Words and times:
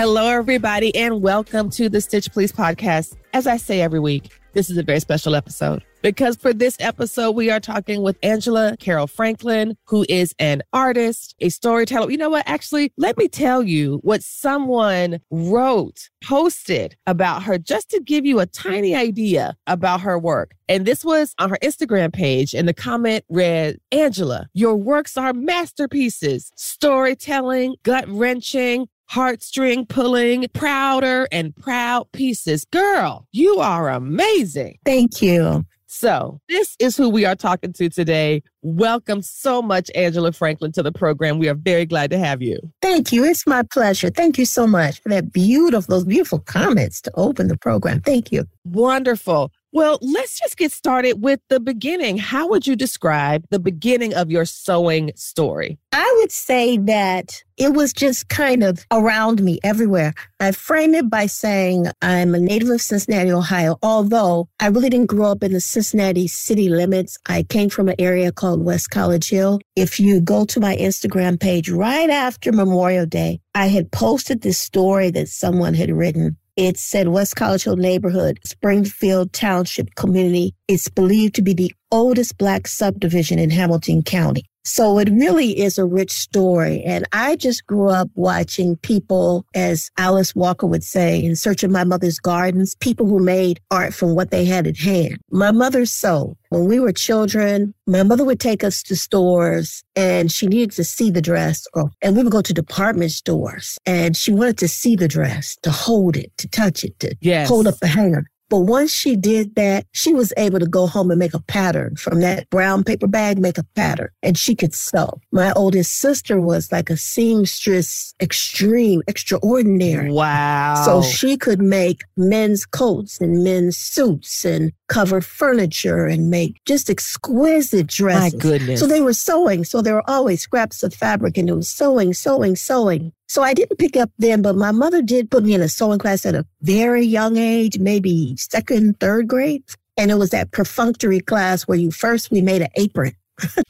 Hello, 0.00 0.28
everybody, 0.28 0.96
and 0.96 1.20
welcome 1.20 1.68
to 1.68 1.90
the 1.90 2.00
Stitch 2.00 2.32
Please 2.32 2.50
podcast. 2.50 3.16
As 3.34 3.46
I 3.46 3.58
say 3.58 3.82
every 3.82 4.00
week, 4.00 4.32
this 4.54 4.70
is 4.70 4.78
a 4.78 4.82
very 4.82 4.98
special 4.98 5.34
episode 5.34 5.84
because 6.00 6.36
for 6.36 6.54
this 6.54 6.74
episode, 6.80 7.32
we 7.32 7.50
are 7.50 7.60
talking 7.60 8.00
with 8.00 8.16
Angela 8.22 8.78
Carole 8.78 9.06
Franklin, 9.06 9.76
who 9.84 10.06
is 10.08 10.34
an 10.38 10.62
artist, 10.72 11.34
a 11.40 11.50
storyteller. 11.50 12.10
You 12.10 12.16
know 12.16 12.30
what? 12.30 12.48
Actually, 12.48 12.94
let 12.96 13.18
me 13.18 13.28
tell 13.28 13.62
you 13.62 14.00
what 14.02 14.22
someone 14.22 15.20
wrote, 15.30 16.08
posted 16.24 16.96
about 17.06 17.42
her 17.42 17.58
just 17.58 17.90
to 17.90 18.00
give 18.00 18.24
you 18.24 18.40
a 18.40 18.46
tiny 18.46 18.94
idea 18.94 19.54
about 19.66 20.00
her 20.00 20.18
work. 20.18 20.52
And 20.66 20.86
this 20.86 21.04
was 21.04 21.34
on 21.38 21.50
her 21.50 21.58
Instagram 21.62 22.10
page. 22.10 22.54
And 22.54 22.66
the 22.66 22.72
comment 22.72 23.24
read 23.28 23.76
Angela, 23.92 24.48
your 24.54 24.76
works 24.76 25.18
are 25.18 25.34
masterpieces, 25.34 26.52
storytelling, 26.56 27.76
gut 27.82 28.08
wrenching, 28.08 28.88
heartstring 29.10 29.88
pulling, 29.88 30.46
prouder 30.52 31.26
and 31.32 31.54
proud 31.56 32.10
pieces. 32.12 32.64
Girl, 32.66 33.26
you 33.32 33.58
are 33.58 33.90
amazing. 33.90 34.78
Thank 34.84 35.20
you. 35.20 35.64
So, 35.92 36.40
this 36.48 36.76
is 36.78 36.96
who 36.96 37.08
we 37.08 37.24
are 37.24 37.34
talking 37.34 37.72
to 37.72 37.88
today. 37.88 38.44
Welcome 38.62 39.22
so 39.22 39.60
much, 39.60 39.90
Angela 39.96 40.30
Franklin, 40.30 40.70
to 40.72 40.84
the 40.84 40.92
program. 40.92 41.40
We 41.40 41.48
are 41.48 41.54
very 41.54 41.84
glad 41.84 42.12
to 42.12 42.18
have 42.18 42.40
you. 42.40 42.60
Thank 42.80 43.10
you. 43.10 43.24
It's 43.24 43.44
my 43.44 43.64
pleasure. 43.64 44.08
Thank 44.08 44.38
you 44.38 44.44
so 44.44 44.68
much 44.68 45.02
for 45.02 45.08
that 45.08 45.32
beautiful, 45.32 45.96
those 45.96 46.04
beautiful 46.04 46.38
comments 46.38 47.00
to 47.02 47.10
open 47.16 47.48
the 47.48 47.58
program. 47.58 48.02
Thank 48.02 48.30
you. 48.30 48.44
Wonderful. 48.64 49.50
Well, 49.72 49.98
let's 50.02 50.38
just 50.40 50.56
get 50.56 50.72
started 50.72 51.22
with 51.22 51.38
the 51.48 51.60
beginning. 51.60 52.18
How 52.18 52.48
would 52.48 52.66
you 52.66 52.74
describe 52.74 53.44
the 53.50 53.60
beginning 53.60 54.14
of 54.14 54.28
your 54.28 54.44
sewing 54.44 55.12
story? 55.14 55.78
I 55.92 56.12
would 56.18 56.32
say 56.32 56.76
that 56.78 57.44
it 57.56 57.72
was 57.74 57.92
just 57.92 58.28
kind 58.28 58.64
of 58.64 58.84
around 58.90 59.42
me 59.42 59.60
everywhere. 59.62 60.14
I 60.40 60.50
frame 60.52 60.94
it 60.94 61.08
by 61.08 61.26
saying 61.26 61.86
I'm 62.02 62.34
a 62.34 62.40
native 62.40 62.70
of 62.70 62.80
Cincinnati, 62.80 63.30
Ohio, 63.30 63.76
although 63.82 64.48
I 64.58 64.68
really 64.68 64.90
didn't 64.90 65.06
grow 65.06 65.30
up 65.30 65.44
in 65.44 65.52
the 65.52 65.60
Cincinnati 65.60 66.26
city 66.26 66.68
limits. 66.68 67.16
I 67.26 67.44
came 67.44 67.68
from 67.68 67.88
an 67.88 67.96
area 67.98 68.32
called 68.32 68.64
West 68.64 68.90
College 68.90 69.28
Hill. 69.28 69.60
If 69.76 70.00
you 70.00 70.20
go 70.20 70.44
to 70.46 70.58
my 70.58 70.76
Instagram 70.76 71.38
page 71.38 71.70
right 71.70 72.10
after 72.10 72.50
Memorial 72.50 73.06
Day, 73.06 73.40
I 73.54 73.66
had 73.66 73.92
posted 73.92 74.40
this 74.40 74.58
story 74.58 75.10
that 75.10 75.28
someone 75.28 75.74
had 75.74 75.90
written 75.90 76.38
it 76.60 76.78
said 76.78 77.08
West 77.08 77.36
College 77.36 77.64
Hill 77.64 77.76
neighborhood, 77.76 78.38
Springfield 78.44 79.32
Township 79.32 79.94
community. 79.94 80.54
It's 80.68 80.90
believed 80.90 81.34
to 81.36 81.42
be 81.42 81.54
the 81.54 81.72
oldest 81.90 82.36
black 82.36 82.68
subdivision 82.68 83.38
in 83.38 83.48
Hamilton 83.48 84.02
County. 84.02 84.44
So 84.64 84.98
it 84.98 85.08
really 85.10 85.58
is 85.58 85.78
a 85.78 85.84
rich 85.84 86.12
story. 86.12 86.82
And 86.84 87.06
I 87.12 87.36
just 87.36 87.66
grew 87.66 87.88
up 87.88 88.08
watching 88.14 88.76
people, 88.76 89.46
as 89.54 89.90
Alice 89.96 90.34
Walker 90.34 90.66
would 90.66 90.84
say, 90.84 91.22
in 91.22 91.36
search 91.36 91.62
of 91.62 91.70
my 91.70 91.84
mother's 91.84 92.18
gardens, 92.18 92.74
people 92.76 93.06
who 93.06 93.18
made 93.20 93.60
art 93.70 93.94
from 93.94 94.14
what 94.14 94.30
they 94.30 94.44
had 94.44 94.66
at 94.66 94.76
hand. 94.76 95.18
My 95.30 95.50
mother 95.50 95.86
sewed. 95.86 96.36
When 96.50 96.66
we 96.66 96.80
were 96.80 96.92
children, 96.92 97.74
my 97.86 98.02
mother 98.02 98.24
would 98.24 98.40
take 98.40 98.64
us 98.64 98.82
to 98.84 98.96
stores 98.96 99.84
and 99.94 100.32
she 100.32 100.48
needed 100.48 100.72
to 100.72 100.84
see 100.84 101.10
the 101.10 101.22
dress 101.22 101.64
or, 101.74 101.90
and 102.02 102.16
we 102.16 102.24
would 102.24 102.32
go 102.32 102.42
to 102.42 102.52
department 102.52 103.12
stores 103.12 103.78
and 103.86 104.16
she 104.16 104.32
wanted 104.32 104.58
to 104.58 104.68
see 104.68 104.96
the 104.96 105.06
dress, 105.06 105.56
to 105.62 105.70
hold 105.70 106.16
it, 106.16 106.36
to 106.38 106.48
touch 106.48 106.82
it, 106.82 106.98
to 107.00 107.14
yes. 107.20 107.48
hold 107.48 107.68
up 107.68 107.78
the 107.78 107.86
hanger. 107.86 108.24
But 108.50 108.60
once 108.60 108.92
she 108.92 109.16
did 109.16 109.54
that, 109.54 109.86
she 109.92 110.12
was 110.12 110.32
able 110.36 110.58
to 110.58 110.66
go 110.66 110.88
home 110.88 111.10
and 111.10 111.18
make 111.18 111.34
a 111.34 111.40
pattern 111.40 111.94
from 111.94 112.20
that 112.20 112.50
brown 112.50 112.82
paper 112.82 113.06
bag, 113.06 113.38
make 113.38 113.58
a 113.58 113.64
pattern, 113.76 114.10
and 114.22 114.36
she 114.36 114.56
could 114.56 114.74
sew. 114.74 115.20
My 115.30 115.52
oldest 115.52 115.92
sister 115.92 116.40
was 116.40 116.72
like 116.72 116.90
a 116.90 116.96
seamstress, 116.96 118.12
extreme, 118.20 119.02
extraordinary. 119.06 120.10
Wow. 120.10 120.82
So 120.84 121.00
she 121.00 121.36
could 121.36 121.62
make 121.62 122.02
men's 122.16 122.66
coats 122.66 123.20
and 123.20 123.44
men's 123.44 123.76
suits 123.76 124.44
and 124.44 124.72
cover 124.90 125.20
furniture 125.20 126.04
and 126.06 126.28
make 126.30 126.60
just 126.66 126.90
exquisite 126.90 127.86
dresses. 127.86 128.34
My 128.34 128.38
goodness. 128.38 128.80
So 128.80 128.86
they 128.86 129.00
were 129.00 129.14
sewing. 129.14 129.64
So 129.64 129.80
there 129.80 129.94
were 129.94 130.10
always 130.10 130.42
scraps 130.42 130.82
of 130.82 130.92
fabric 130.92 131.38
and 131.38 131.48
it 131.48 131.54
was 131.54 131.68
sewing, 131.68 132.12
sewing, 132.12 132.56
sewing. 132.56 133.12
So 133.28 133.42
I 133.42 133.54
didn't 133.54 133.78
pick 133.78 133.96
up 133.96 134.10
then, 134.18 134.42
but 134.42 134.56
my 134.56 134.72
mother 134.72 135.00
did 135.00 135.30
put 135.30 135.44
me 135.44 135.54
in 135.54 135.62
a 135.62 135.68
sewing 135.68 136.00
class 136.00 136.26
at 136.26 136.34
a 136.34 136.44
very 136.62 137.04
young 137.04 137.36
age, 137.36 137.78
maybe 137.78 138.36
second, 138.36 138.98
third 138.98 139.28
grade. 139.28 139.62
And 139.96 140.10
it 140.10 140.16
was 140.16 140.30
that 140.30 140.50
perfunctory 140.50 141.20
class 141.20 141.62
where 141.62 141.78
you 141.78 141.92
first, 141.92 142.32
we 142.32 142.42
made 142.42 142.62
an 142.62 142.70
apron. 142.74 143.14